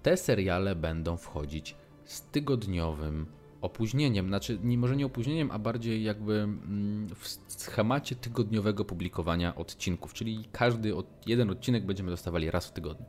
te 0.03 0.17
seriale 0.17 0.75
będą 0.75 1.17
wchodzić 1.17 1.75
z 2.05 2.21
tygodniowym 2.21 3.25
opóźnieniem. 3.61 4.27
Znaczy, 4.27 4.59
nie, 4.63 4.77
może 4.77 4.95
nie 4.95 5.05
opóźnieniem, 5.05 5.51
a 5.51 5.59
bardziej 5.59 6.03
jakby 6.03 6.33
mm, 6.33 7.07
w 7.15 7.27
schemacie 7.47 8.15
tygodniowego 8.15 8.85
publikowania 8.85 9.55
odcinków, 9.55 10.13
czyli 10.13 10.45
każdy 10.51 10.95
od, 10.95 11.27
jeden 11.27 11.49
odcinek 11.49 11.85
będziemy 11.85 12.11
dostawali 12.11 12.51
raz 12.51 12.67
w 12.67 12.71
tygodniu. 12.71 13.05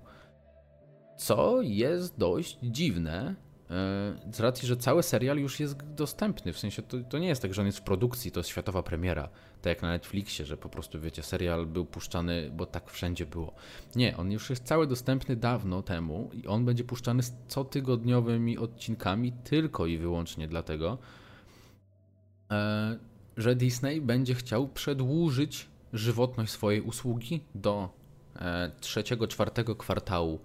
Co 1.17 1.63
jest 1.63 2.19
dość 2.19 2.59
dziwne, 2.63 3.35
z 4.33 4.41
racji, 4.41 4.69
że 4.69 4.77
cały 4.77 5.03
serial 5.03 5.39
już 5.39 5.61
jest 5.61 5.83
dostępny. 5.83 6.53
W 6.53 6.59
sensie 6.59 6.83
to, 6.83 6.97
to 7.09 7.19
nie 7.19 7.29
jest 7.29 7.43
tak, 7.43 7.55
że 7.55 7.61
on 7.61 7.67
jest 7.67 7.79
w 7.79 7.83
produkcji, 7.83 8.33
to 8.33 8.41
jest 8.41 8.51
światowa 8.51 8.83
premiera. 8.83 9.29
Tak 9.63 9.71
jak 9.71 9.83
na 9.83 9.89
Netflixie, 9.89 10.47
że 10.47 10.57
po 10.57 10.69
prostu 10.69 11.01
wiecie, 11.01 11.23
serial 11.23 11.67
był 11.67 11.85
puszczany, 11.85 12.51
bo 12.57 12.67
tak 12.67 12.91
wszędzie 12.91 13.27
było. 13.27 13.55
Nie, 13.97 14.17
on 14.17 14.33
już 14.33 14.51
jest 14.51 14.65
cały 14.65 14.87
dostępny 14.87 15.37
dawno 15.37 15.83
temu 15.83 16.31
i 16.33 16.47
on 16.47 16.65
będzie 16.65 16.85
puszczany 16.85 17.23
z 17.23 17.33
cotygodniowymi 17.49 18.59
odcinkami 18.59 19.33
tylko 19.33 19.87
i 19.87 19.99
wyłącznie 19.99 20.49
dlatego, 20.49 20.99
e, 22.51 22.99
że 23.37 23.55
Disney 23.55 24.01
będzie 24.01 24.35
chciał 24.35 24.69
przedłużyć 24.69 25.69
żywotność 25.93 26.53
swojej 26.53 26.81
usługi 26.81 27.45
do 27.55 27.89
e, 28.37 28.71
trzeciego, 28.81 29.29
czwartego 29.29 29.77
kwartału 29.77 30.41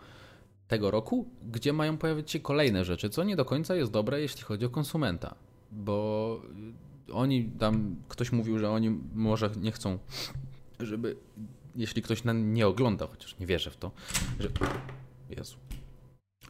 tego 0.67 0.91
roku, 0.91 1.29
gdzie 1.51 1.73
mają 1.73 1.97
pojawić 1.97 2.31
się 2.31 2.39
kolejne 2.39 2.85
rzeczy, 2.85 3.09
co 3.09 3.23
nie 3.23 3.35
do 3.35 3.45
końca 3.45 3.75
jest 3.75 3.91
dobre, 3.91 4.21
jeśli 4.21 4.43
chodzi 4.43 4.65
o 4.65 4.69
konsumenta, 4.69 5.35
bo 5.71 6.41
oni 7.13 7.49
tam, 7.59 7.95
ktoś 8.07 8.31
mówił, 8.31 8.59
że 8.59 8.69
oni 8.69 8.89
może 9.13 9.49
nie 9.61 9.71
chcą, 9.71 9.99
żeby, 10.79 11.15
jeśli 11.75 12.01
ktoś 12.01 12.23
nie 12.33 12.67
ogląda, 12.67 13.07
chociaż 13.07 13.39
nie 13.39 13.45
wierzę 13.45 13.71
w 13.71 13.77
to, 13.77 13.91
że, 14.39 14.49
Jezu, 15.29 15.55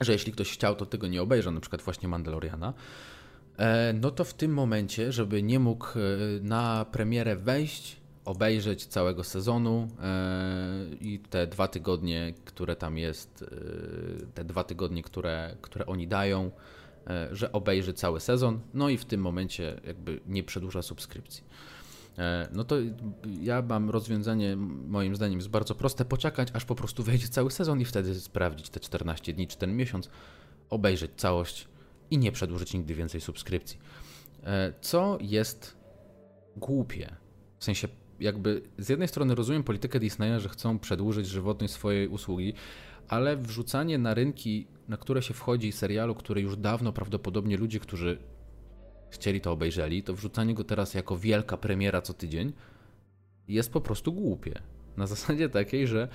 że 0.01 0.12
jeśli 0.12 0.32
ktoś 0.32 0.51
chciał, 0.51 0.75
to 0.75 0.86
tego 0.86 1.08
nie 1.08 1.21
obejrzał, 1.21 1.54
na 1.54 1.60
przykład 1.60 1.82
właśnie 1.82 2.10
Mandaloriana, 2.10 2.73
e, 3.58 3.93
no 4.01 4.12
to 4.12 4.23
w 4.23 4.34
tym 4.34 4.54
momencie, 4.54 5.12
żeby 5.12 5.43
nie 5.43 5.60
mógł 5.60 5.86
e, 5.86 6.01
na 6.41 6.86
premierę 6.91 7.36
wejść, 7.36 7.97
obejrzeć 8.26 8.86
całego 8.86 9.24
sezonu 9.24 9.88
e, 10.02 10.86
i 11.02 11.20
te 11.20 11.48
dwa 11.48 11.68
tygodnie, 11.68 12.34
które 12.46 12.76
tam 12.76 12.98
jest, 12.98 13.46
te 14.34 14.44
dwa 14.44 14.64
tygodnie, 14.64 15.04
które, 15.04 15.58
które 15.62 15.86
oni 15.86 16.08
dają, 16.08 16.52
że 17.32 17.52
obejrzy 17.52 17.94
cały 17.94 18.20
sezon, 18.20 18.60
no 18.74 18.90
i 18.90 18.98
w 18.98 19.06
tym 19.06 19.22
momencie 19.22 19.82
jakby 19.88 20.20
nie 20.28 20.44
przedłuża 20.44 20.82
subskrypcji. 20.82 21.44
No 22.52 22.64
to 22.64 22.76
ja 23.42 23.62
mam 23.62 23.90
rozwiązanie, 23.90 24.56
moim 24.88 25.16
zdaniem 25.16 25.40
jest 25.40 25.50
bardzo 25.50 25.76
proste, 25.76 26.06
poczekać 26.06 26.48
aż 26.54 26.66
po 26.66 26.76
prostu 26.76 27.04
wejdzie 27.04 27.28
cały 27.28 27.52
sezon 27.52 27.82
i 27.82 27.86
wtedy 27.86 28.16
sprawdzić 28.16 28.70
te 28.70 28.80
14 28.80 29.34
dni 29.34 29.48
czy 29.48 29.58
ten 29.58 29.76
miesiąc, 29.76 30.10
obejrzeć 30.70 31.12
całość 31.18 31.68
i 32.12 32.18
nie 32.18 32.32
przedłużyć 32.32 32.74
nigdy 32.74 32.94
więcej 32.94 33.22
subskrypcji. 33.22 33.80
Co 34.82 35.18
jest 35.22 35.78
głupie. 36.58 37.16
W 37.60 37.64
sensie 37.64 37.88
jakby 38.19 38.62
z 38.78 38.89
jednej 38.89 39.08
strony 39.08 39.36
rozumiem 39.36 39.63
politykę 39.63 39.99
Disneya, 39.99 40.39
że 40.39 40.49
chcą 40.49 40.80
przedłużyć 40.80 41.28
żywotność 41.28 41.73
swojej 41.73 42.08
usługi, 42.08 42.54
ale 43.08 43.38
wrzucanie 43.38 43.97
na 43.97 44.13
rynki, 44.13 44.67
na 44.88 44.97
które 44.97 45.21
się 45.21 45.34
wchodzi 45.34 45.71
serialu, 45.71 46.15
który 46.15 46.41
już 46.41 46.58
dawno 46.58 46.93
prawdopodobnie 46.93 47.58
ludzie, 47.58 47.80
którzy 47.80 48.17
chcieli 49.10 49.41
to 49.41 49.51
obejrzeli, 49.51 50.04
to 50.04 50.13
wrzucanie 50.13 50.54
go 50.54 50.63
teraz 50.63 50.93
jako 50.93 51.17
wielka 51.17 51.58
premiera 51.58 52.01
co 52.01 52.13
tydzień 52.13 52.54
jest 53.47 53.71
po 53.71 53.82
prostu 53.82 54.13
głupie. 54.13 54.62
Na 54.97 55.08
zasadzie 55.08 55.49
takiej, 55.49 55.88
że 55.88 56.08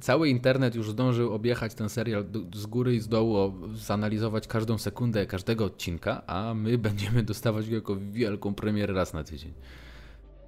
cały 0.00 0.28
internet 0.28 0.74
już 0.74 0.90
zdążył 0.90 1.34
objechać 1.34 1.74
ten 1.74 1.88
serial 1.88 2.24
z 2.54 2.66
góry 2.66 2.94
i 2.94 3.00
z 3.00 3.08
dołu, 3.08 3.52
zanalizować 3.74 4.46
każdą 4.46 4.78
sekundę 4.78 5.26
każdego 5.26 5.64
odcinka, 5.64 6.26
a 6.26 6.54
my 6.54 6.78
będziemy 6.78 7.22
dostawać 7.22 7.68
go 7.68 7.74
jako 7.74 7.96
wielką 8.12 8.54
premierę 8.54 8.94
raz 8.94 9.12
na 9.12 9.24
tydzień. 9.24 9.52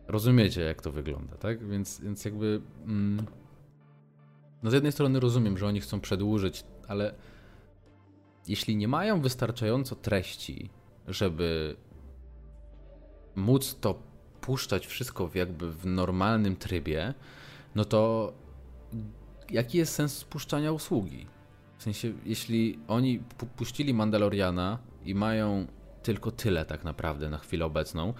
Rozumiecie, 0.08 0.60
jak 0.60 0.82
to 0.82 0.92
wygląda, 0.92 1.36
tak? 1.36 1.68
Więc, 1.68 2.00
więc 2.00 2.24
jakby. 2.24 2.60
Mm, 2.86 3.26
no 4.62 4.70
z 4.70 4.74
jednej 4.74 4.92
strony 4.92 5.20
rozumiem, 5.20 5.58
że 5.58 5.66
oni 5.66 5.80
chcą 5.80 6.00
przedłużyć, 6.00 6.64
ale 6.88 7.14
jeśli 8.48 8.76
nie 8.76 8.88
mają 8.88 9.20
wystarczająco 9.20 9.96
treści, 9.96 10.70
żeby 11.08 11.76
móc 13.36 13.76
to 13.80 14.02
puszczać 14.40 14.86
wszystko 14.86 15.28
w 15.28 15.34
jakby 15.34 15.72
w 15.72 15.86
normalnym 15.86 16.56
trybie, 16.56 17.14
no 17.74 17.84
to 17.84 18.32
jaki 19.50 19.78
jest 19.78 19.94
sens 19.94 20.18
spuszczania 20.18 20.72
usługi? 20.72 21.26
W 21.78 21.82
sensie, 21.82 22.12
jeśli 22.24 22.78
oni 22.88 23.22
puścili 23.56 23.94
Mandaloriana 23.94 24.78
i 25.04 25.14
mają 25.14 25.66
tylko 26.02 26.30
tyle 26.30 26.64
tak 26.64 26.84
naprawdę 26.84 27.30
na 27.30 27.38
chwilę 27.38 27.64
obecną 27.64 28.14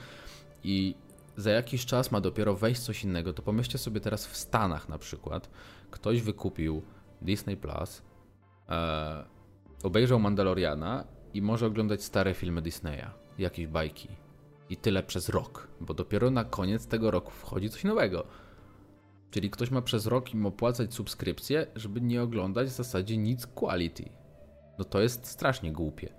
i 0.65 0.95
za 1.39 1.51
jakiś 1.51 1.87
czas 1.87 2.11
ma 2.11 2.21
dopiero 2.21 2.57
wejść 2.57 2.81
coś 2.81 3.05
innego, 3.05 3.33
to 3.33 3.43
pomyślcie 3.43 3.79
sobie 3.79 4.01
teraz 4.01 4.27
w 4.27 4.37
Stanach 4.37 4.89
na 4.89 4.99
przykład, 4.99 5.51
ktoś 5.91 6.23
wykupił 6.23 6.83
Disney 7.23 7.57
Plus, 7.57 8.03
e, 8.69 9.25
obejrzał 9.83 10.21
Mandaloriana 10.21 11.05
i 11.35 11.43
może 11.43 11.67
oglądać 11.67 12.05
stare 12.05 12.35
filmy 12.35 12.63
Disneya, 12.63 13.07
jakieś 13.39 13.67
bajki. 13.67 14.09
I 14.71 14.77
tyle 14.77 15.03
przez 15.03 15.29
rok, 15.29 15.69
bo 15.81 15.95
dopiero 15.95 16.31
na 16.31 16.45
koniec 16.45 16.87
tego 16.87 17.11
roku 17.11 17.31
wchodzi 17.31 17.71
coś 17.71 17.85
nowego. 17.85 18.27
Czyli 19.31 19.51
ktoś 19.51 19.71
ma 19.71 19.83
przez 19.83 20.07
rok 20.07 20.35
im 20.35 20.47
opłacać 20.47 20.95
subskrypcję, 20.95 21.67
żeby 21.77 22.01
nie 22.01 22.23
oglądać 22.23 22.69
w 22.69 22.73
zasadzie 22.73 23.17
nic 23.17 23.47
quality. 23.47 24.11
No 24.79 24.85
to 24.85 25.01
jest 25.01 25.27
strasznie 25.27 25.73
głupie. 25.73 26.18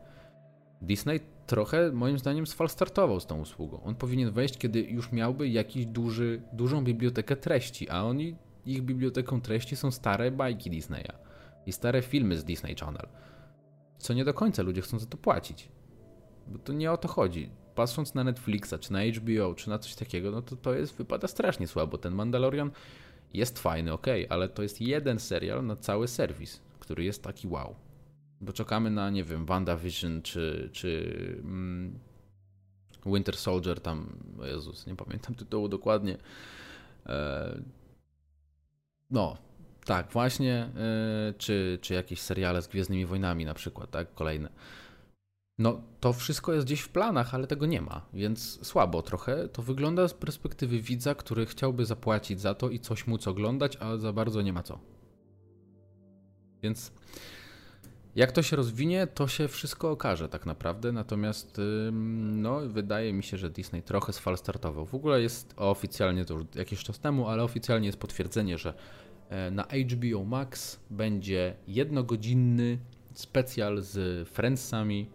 Disney 0.82 1.20
trochę 1.48 1.92
moim 1.92 2.20
zdaniem 2.20 2.48
sfalstartował 2.48 3.20
z 3.20 3.26
tą 3.26 3.42
usługą. 3.42 3.84
On 3.84 3.96
powinien 3.96 4.32
wejść, 4.32 4.58
kiedy 4.58 4.82
już 4.82 5.12
miałby 5.12 5.50
jakiś 5.50 5.86
duży, 5.86 6.42
dużą 6.54 6.84
bibliotekę 6.84 7.36
treści, 7.36 7.89
a 7.89 8.04
oni, 8.04 8.36
ich 8.65 8.82
biblioteką 8.82 9.42
treści 9.42 9.76
są 9.76 9.92
stare 9.92 10.32
bajki 10.32 10.70
Disneya 10.70 11.13
i 11.65 11.72
stare 11.72 12.02
filmy 12.02 12.38
z 12.38 12.44
Disney 12.44 12.76
Channel 12.76 13.08
co 14.00 14.13
nie 14.13 14.26
do 14.26 14.34
końca 14.34 14.63
ludzie 14.63 14.82
chcą 14.82 15.00
za 15.00 15.06
to 15.06 15.18
płacić. 15.18 15.70
Bo 16.48 16.60
to 16.60 16.74
nie 16.74 16.92
o 16.92 16.98
to 16.98 17.08
chodzi. 17.08 17.50
Patrząc 17.76 18.15
na 18.15 18.24
Netflixa, 18.24 18.74
czy 18.80 18.94
na 18.94 19.00
HBO, 19.04 19.56
czy 19.56 19.70
na 19.70 19.80
coś 19.80 19.96
takiego, 19.96 20.32
no 20.32 20.42
to 20.42 20.56
to 20.56 20.74
jest, 20.74 20.96
wypada 20.96 21.28
strasznie 21.28 21.68
słabo. 21.68 21.98
Ten 21.98 22.15
Mandalorian 22.15 22.72
jest 23.34 23.60
fajny, 23.60 23.94
ok, 23.94 24.08
ale 24.30 24.50
to 24.50 24.63
jest 24.63 24.82
jeden 24.82 25.20
serial 25.20 25.65
na 25.65 25.76
cały 25.76 26.08
serwis, 26.08 26.62
który 26.80 27.04
jest 27.04 27.24
taki 27.24 27.48
wow. 27.48 27.76
Bo 28.41 28.54
czekamy 28.54 28.89
na, 28.89 29.10
nie 29.10 29.23
wiem, 29.23 29.45
WandaVision, 29.45 30.21
czy, 30.21 30.69
czy 30.73 31.13
mm, 31.43 31.99
Winter 33.06 33.38
Soldier, 33.38 33.82
tam, 33.82 34.19
Jezus, 34.43 34.88
nie 34.88 34.95
pamiętam 34.95 35.36
tytułu 35.36 35.67
dokładnie. 35.67 36.17
E, 37.06 37.62
no, 39.12 39.38
tak, 39.86 40.12
właśnie, 40.12 40.69
yy, 41.25 41.34
czy, 41.38 41.80
czy 41.82 41.93
jakieś 41.93 42.21
seriale 42.21 42.62
z 42.62 42.67
Gwiezdnymi 42.67 43.06
Wojnami 43.06 43.45
na 43.45 43.54
przykład, 43.54 43.91
tak, 43.91 44.13
kolejne. 44.13 44.49
No, 45.58 45.82
to 45.99 46.13
wszystko 46.13 46.54
jest 46.54 46.65
gdzieś 46.65 46.82
w 46.82 46.89
planach, 46.89 47.36
ale 47.36 47.47
tego 47.47 47.65
nie 47.65 47.82
ma, 47.82 48.06
więc 48.13 48.67
słabo 48.67 49.02
trochę. 49.02 49.47
To 49.47 49.62
wygląda 49.62 50.08
z 50.08 50.13
perspektywy 50.13 50.82
widza, 50.82 51.15
który 51.15 51.45
chciałby 51.45 51.86
zapłacić 51.86 52.41
za 52.41 52.54
to 52.54 52.69
i 52.69 52.80
coś 52.80 53.08
móc 53.08 53.28
oglądać, 53.28 53.78
a 53.80 53.97
za 53.97 54.13
bardzo 54.13 54.41
nie 54.41 54.54
ma 54.54 54.63
co. 54.63 54.80
Więc 56.63 56.91
jak 58.20 58.32
to 58.32 58.44
się 58.44 58.56
rozwinie, 58.56 59.08
to 59.08 59.28
się 59.28 59.48
wszystko 59.48 59.92
okaże 59.92 60.30
tak 60.30 60.46
naprawdę. 60.46 60.92
Natomiast 60.92 61.62
no, 61.92 62.60
wydaje 62.60 63.14
mi 63.14 63.24
się, 63.24 63.38
że 63.38 63.50
Disney 63.50 63.82
trochę 63.82 64.14
sfalstartował. 64.14 64.86
W 64.86 64.96
ogóle 64.96 65.22
jest 65.22 65.54
oficjalnie, 65.58 66.26
to 66.26 66.34
już 66.34 66.44
jakiś 66.56 66.84
czas 66.84 67.00
temu, 67.00 67.28
ale 67.28 67.44
oficjalnie 67.44 67.88
jest 67.88 68.00
potwierdzenie, 68.00 68.58
że 68.58 68.74
E, 69.30 69.52
na 69.52 69.64
HBO 69.64 70.24
Max 70.24 70.80
będzie 70.90 71.56
jednogodzinny 71.68 72.78
specjal 73.14 73.82
z 73.82 74.30
Friendsami, 74.30 75.10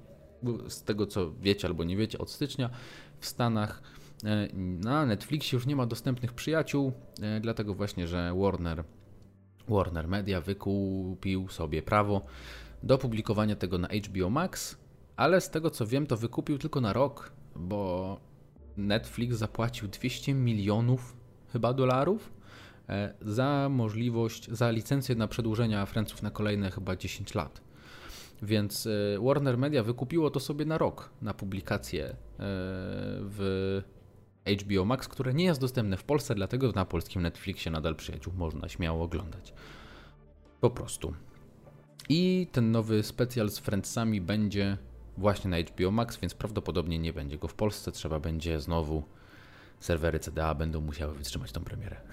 z 0.68 0.82
tego 0.82 1.06
co 1.06 1.32
wiecie 1.32 1.68
albo 1.68 1.84
nie 1.84 1.96
wiecie, 1.96 2.18
od 2.18 2.30
stycznia 2.30 2.70
w 3.18 3.26
Stanach. 3.26 3.82
E, 4.24 4.48
na 4.56 5.06
Netflixie 5.06 5.56
już 5.56 5.66
nie 5.66 5.76
ma 5.76 5.86
dostępnych 5.86 6.32
przyjaciół, 6.32 6.92
e, 7.22 7.40
dlatego 7.40 7.74
właśnie, 7.74 8.08
że 8.08 8.34
Warner, 8.36 8.84
Warner 9.68 10.08
Media 10.08 10.40
wykupił 10.40 11.48
sobie 11.48 11.82
prawo 11.82 12.26
do 12.84 12.98
publikowania 12.98 13.56
tego 13.56 13.78
na 13.78 13.88
HBO 13.88 14.30
Max, 14.30 14.78
ale 15.16 15.40
z 15.40 15.50
tego 15.50 15.70
co 15.70 15.86
wiem, 15.86 16.06
to 16.06 16.16
wykupił 16.16 16.58
tylko 16.58 16.80
na 16.80 16.92
rok, 16.92 17.32
bo 17.56 18.20
Netflix 18.76 19.36
zapłacił 19.36 19.88
200 19.88 20.34
milionów 20.34 21.16
chyba 21.52 21.72
dolarów 21.72 22.32
E, 22.88 23.14
za 23.20 23.68
możliwość, 23.70 24.50
za 24.50 24.70
licencję 24.70 25.14
na 25.14 25.28
przedłużenia 25.28 25.86
Franców 25.86 26.22
na 26.22 26.30
kolejne 26.30 26.70
chyba 26.70 26.96
10 26.96 27.34
lat. 27.34 27.60
Więc 28.42 28.86
e, 28.86 28.90
Warner 29.22 29.58
Media 29.58 29.82
wykupiło 29.82 30.30
to 30.30 30.40
sobie 30.40 30.64
na 30.64 30.78
rok 30.78 31.10
na 31.22 31.34
publikację 31.34 32.04
e, 32.04 32.16
w 33.20 33.82
HBO 34.62 34.84
Max, 34.84 35.08
które 35.08 35.34
nie 35.34 35.44
jest 35.44 35.60
dostępne 35.60 35.96
w 35.96 36.04
Polsce, 36.04 36.34
dlatego 36.34 36.72
na 36.72 36.84
polskim 36.84 37.22
Netflixie 37.22 37.72
nadal 37.72 37.96
przyjaciół 37.96 38.32
można 38.36 38.68
śmiało 38.68 39.04
oglądać. 39.04 39.54
Po 40.60 40.70
prostu. 40.70 41.14
I 42.08 42.46
ten 42.52 42.70
nowy 42.70 43.02
specjal 43.02 43.50
z 43.50 43.58
Friendsami 43.58 44.20
będzie 44.20 44.78
właśnie 45.16 45.50
na 45.50 45.56
HBO 45.58 45.90
Max, 45.90 46.16
więc 46.16 46.34
prawdopodobnie 46.34 46.98
nie 46.98 47.12
będzie 47.12 47.38
go 47.38 47.48
w 47.48 47.54
Polsce. 47.54 47.92
Trzeba 47.92 48.20
będzie 48.20 48.60
znowu 48.60 49.02
serwery 49.80 50.18
CDA 50.18 50.54
będą 50.54 50.80
musiały 50.80 51.14
wytrzymać 51.14 51.52
tą 51.52 51.64
premierę. 51.64 51.96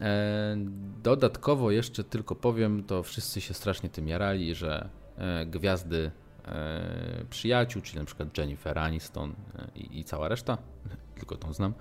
E, 0.00 0.56
dodatkowo 1.02 1.70
jeszcze 1.70 2.04
tylko 2.04 2.34
powiem, 2.34 2.84
to 2.84 3.02
wszyscy 3.02 3.40
się 3.40 3.54
strasznie 3.54 3.88
tym 3.88 4.08
jarali, 4.08 4.54
że 4.54 4.88
e, 5.16 5.46
gwiazdy 5.46 6.10
e, 6.44 7.24
przyjaciół, 7.30 7.82
czyli 7.82 7.98
na 7.98 8.04
przykład 8.04 8.38
Jennifer 8.38 8.78
Aniston 8.78 9.34
i, 9.74 10.04
cała 10.04 10.28
reszta, 10.28 10.58
tylko 11.18 11.36
tą 11.36 11.52
znam, 11.52 11.74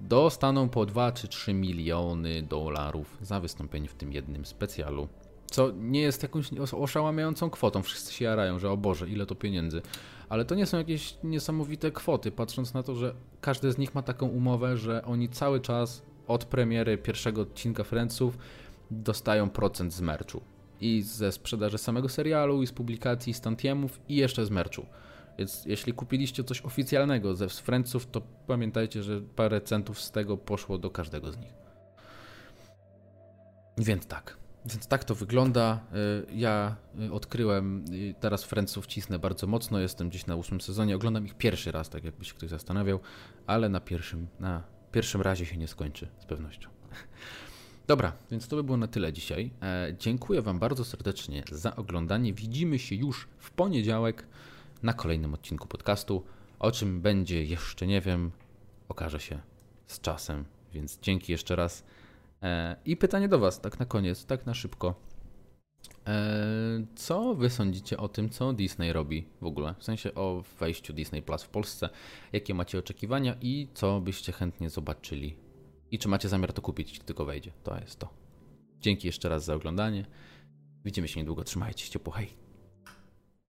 dostaną 0.00 0.68
po 0.68 0.86
2 0.86 1.12
czy 1.12 1.28
3 1.28 1.54
miliony 1.54 2.42
dolarów 2.42 3.18
za 3.22 3.40
wystąpienie 3.40 3.88
w 3.88 3.94
tym 3.94 4.12
jednym 4.12 4.46
specjalu. 4.46 5.08
Co 5.50 5.70
nie 5.70 6.00
jest 6.00 6.22
jakąś 6.22 6.50
oszałamiającą 6.72 7.50
kwotą. 7.50 7.82
Wszyscy 7.82 8.12
się 8.12 8.24
jarają, 8.24 8.58
że 8.58 8.70
o 8.70 8.76
Boże, 8.76 9.08
ile 9.08 9.26
to 9.26 9.34
pieniędzy. 9.34 9.82
Ale 10.28 10.44
to 10.44 10.54
nie 10.54 10.66
są 10.66 10.78
jakieś 10.78 11.16
niesamowite 11.24 11.90
kwoty, 11.90 12.30
patrząc 12.30 12.74
na 12.74 12.82
to, 12.82 12.94
że 12.94 13.14
każdy 13.40 13.72
z 13.72 13.78
nich 13.78 13.94
ma 13.94 14.02
taką 14.02 14.28
umowę, 14.28 14.76
że 14.76 15.04
oni 15.04 15.28
cały 15.28 15.60
czas 15.60 16.02
od 16.26 16.44
premiery 16.44 16.98
pierwszego 16.98 17.42
odcinka 17.42 17.84
Friendsów 17.84 18.38
dostają 18.90 19.50
procent 19.50 19.92
z 19.92 20.00
merchu. 20.00 20.40
I 20.80 21.02
ze 21.02 21.32
sprzedaży 21.32 21.78
samego 21.78 22.08
serialu, 22.08 22.62
i 22.62 22.66
z 22.66 22.72
publikacji, 22.72 23.34
z 23.34 23.40
tantiemów, 23.40 24.00
i 24.08 24.16
jeszcze 24.16 24.46
z 24.46 24.50
merchu. 24.50 24.86
Więc 25.38 25.64
jeśli 25.66 25.92
kupiliście 25.92 26.44
coś 26.44 26.62
oficjalnego 26.62 27.34
ze 27.34 27.48
Friendsów, 27.48 28.06
to 28.06 28.22
pamiętajcie, 28.46 29.02
że 29.02 29.20
parę 29.20 29.60
centów 29.60 30.00
z 30.00 30.10
tego 30.10 30.36
poszło 30.36 30.78
do 30.78 30.90
każdego 30.90 31.32
z 31.32 31.36
nich. 31.36 31.52
Więc 33.78 34.06
tak. 34.06 34.39
Więc 34.66 34.86
tak 34.86 35.04
to 35.04 35.14
wygląda. 35.14 35.80
Y, 36.30 36.36
ja 36.36 36.76
y, 37.00 37.12
odkryłem, 37.12 37.84
y, 37.92 38.14
teraz 38.20 38.44
Friendsów 38.44 38.86
cisnę 38.86 39.18
bardzo 39.18 39.46
mocno, 39.46 39.78
jestem 39.78 40.08
gdzieś 40.08 40.26
na 40.26 40.36
ósmym 40.36 40.60
sezonie, 40.60 40.96
oglądam 40.96 41.26
ich 41.26 41.34
pierwszy 41.34 41.72
raz, 41.72 41.88
tak 41.88 42.04
jakby 42.04 42.24
się 42.24 42.34
ktoś 42.34 42.50
zastanawiał, 42.50 43.00
ale 43.46 43.68
na 43.68 43.80
pierwszym, 43.80 44.28
na 44.40 44.62
pierwszym 44.92 45.22
razie 45.22 45.46
się 45.46 45.56
nie 45.56 45.68
skończy, 45.68 46.08
z 46.18 46.24
pewnością. 46.24 46.68
Dobra, 47.86 48.12
więc 48.30 48.48
to 48.48 48.56
by 48.56 48.64
było 48.64 48.76
na 48.76 48.86
tyle 48.86 49.12
dzisiaj. 49.12 49.50
E, 49.62 49.94
dziękuję 49.98 50.42
Wam 50.42 50.58
bardzo 50.58 50.84
serdecznie 50.84 51.42
za 51.52 51.76
oglądanie. 51.76 52.32
Widzimy 52.32 52.78
się 52.78 52.94
już 52.94 53.28
w 53.38 53.50
poniedziałek 53.50 54.26
na 54.82 54.92
kolejnym 54.92 55.34
odcinku 55.34 55.68
podcastu. 55.68 56.24
O 56.58 56.72
czym 56.72 57.00
będzie 57.00 57.44
jeszcze 57.44 57.86
nie 57.86 58.00
wiem, 58.00 58.30
okaże 58.88 59.20
się 59.20 59.40
z 59.86 60.00
czasem, 60.00 60.44
więc 60.72 60.98
dzięki 61.00 61.32
jeszcze 61.32 61.56
raz. 61.56 61.84
I 62.84 62.96
pytanie 62.96 63.28
do 63.28 63.38
Was, 63.38 63.60
tak 63.60 63.78
na 63.78 63.86
koniec, 63.86 64.26
tak 64.26 64.46
na 64.46 64.54
szybko. 64.54 64.94
E, 66.06 66.86
co 66.94 67.34
Wy 67.34 67.50
sądzicie 67.50 67.98
o 67.98 68.08
tym, 68.08 68.30
co 68.30 68.52
Disney 68.52 68.92
robi 68.92 69.28
w 69.40 69.46
ogóle? 69.46 69.74
W 69.78 69.84
sensie 69.84 70.14
o 70.14 70.42
wejściu 70.60 70.92
Disney 70.92 71.22
Plus 71.22 71.42
w 71.42 71.48
Polsce. 71.48 71.88
Jakie 72.32 72.54
macie 72.54 72.78
oczekiwania 72.78 73.36
i 73.40 73.68
co 73.74 74.00
byście 74.00 74.32
chętnie 74.32 74.70
zobaczyli? 74.70 75.36
I 75.90 75.98
czy 75.98 76.08
macie 76.08 76.28
zamiar 76.28 76.52
to 76.52 76.62
kupić, 76.62 76.88
jeśli 76.88 77.04
tylko 77.04 77.24
wejdzie? 77.24 77.52
To 77.62 77.78
jest 77.78 77.98
to. 77.98 78.08
Dzięki 78.80 79.06
jeszcze 79.06 79.28
raz 79.28 79.44
za 79.44 79.54
oglądanie. 79.54 80.06
Widzimy 80.84 81.08
się 81.08 81.20
niedługo. 81.20 81.44
Trzymajcie 81.44 81.84
się 81.84 81.90
ciepło. 81.90 82.12
Hej. 82.12 82.49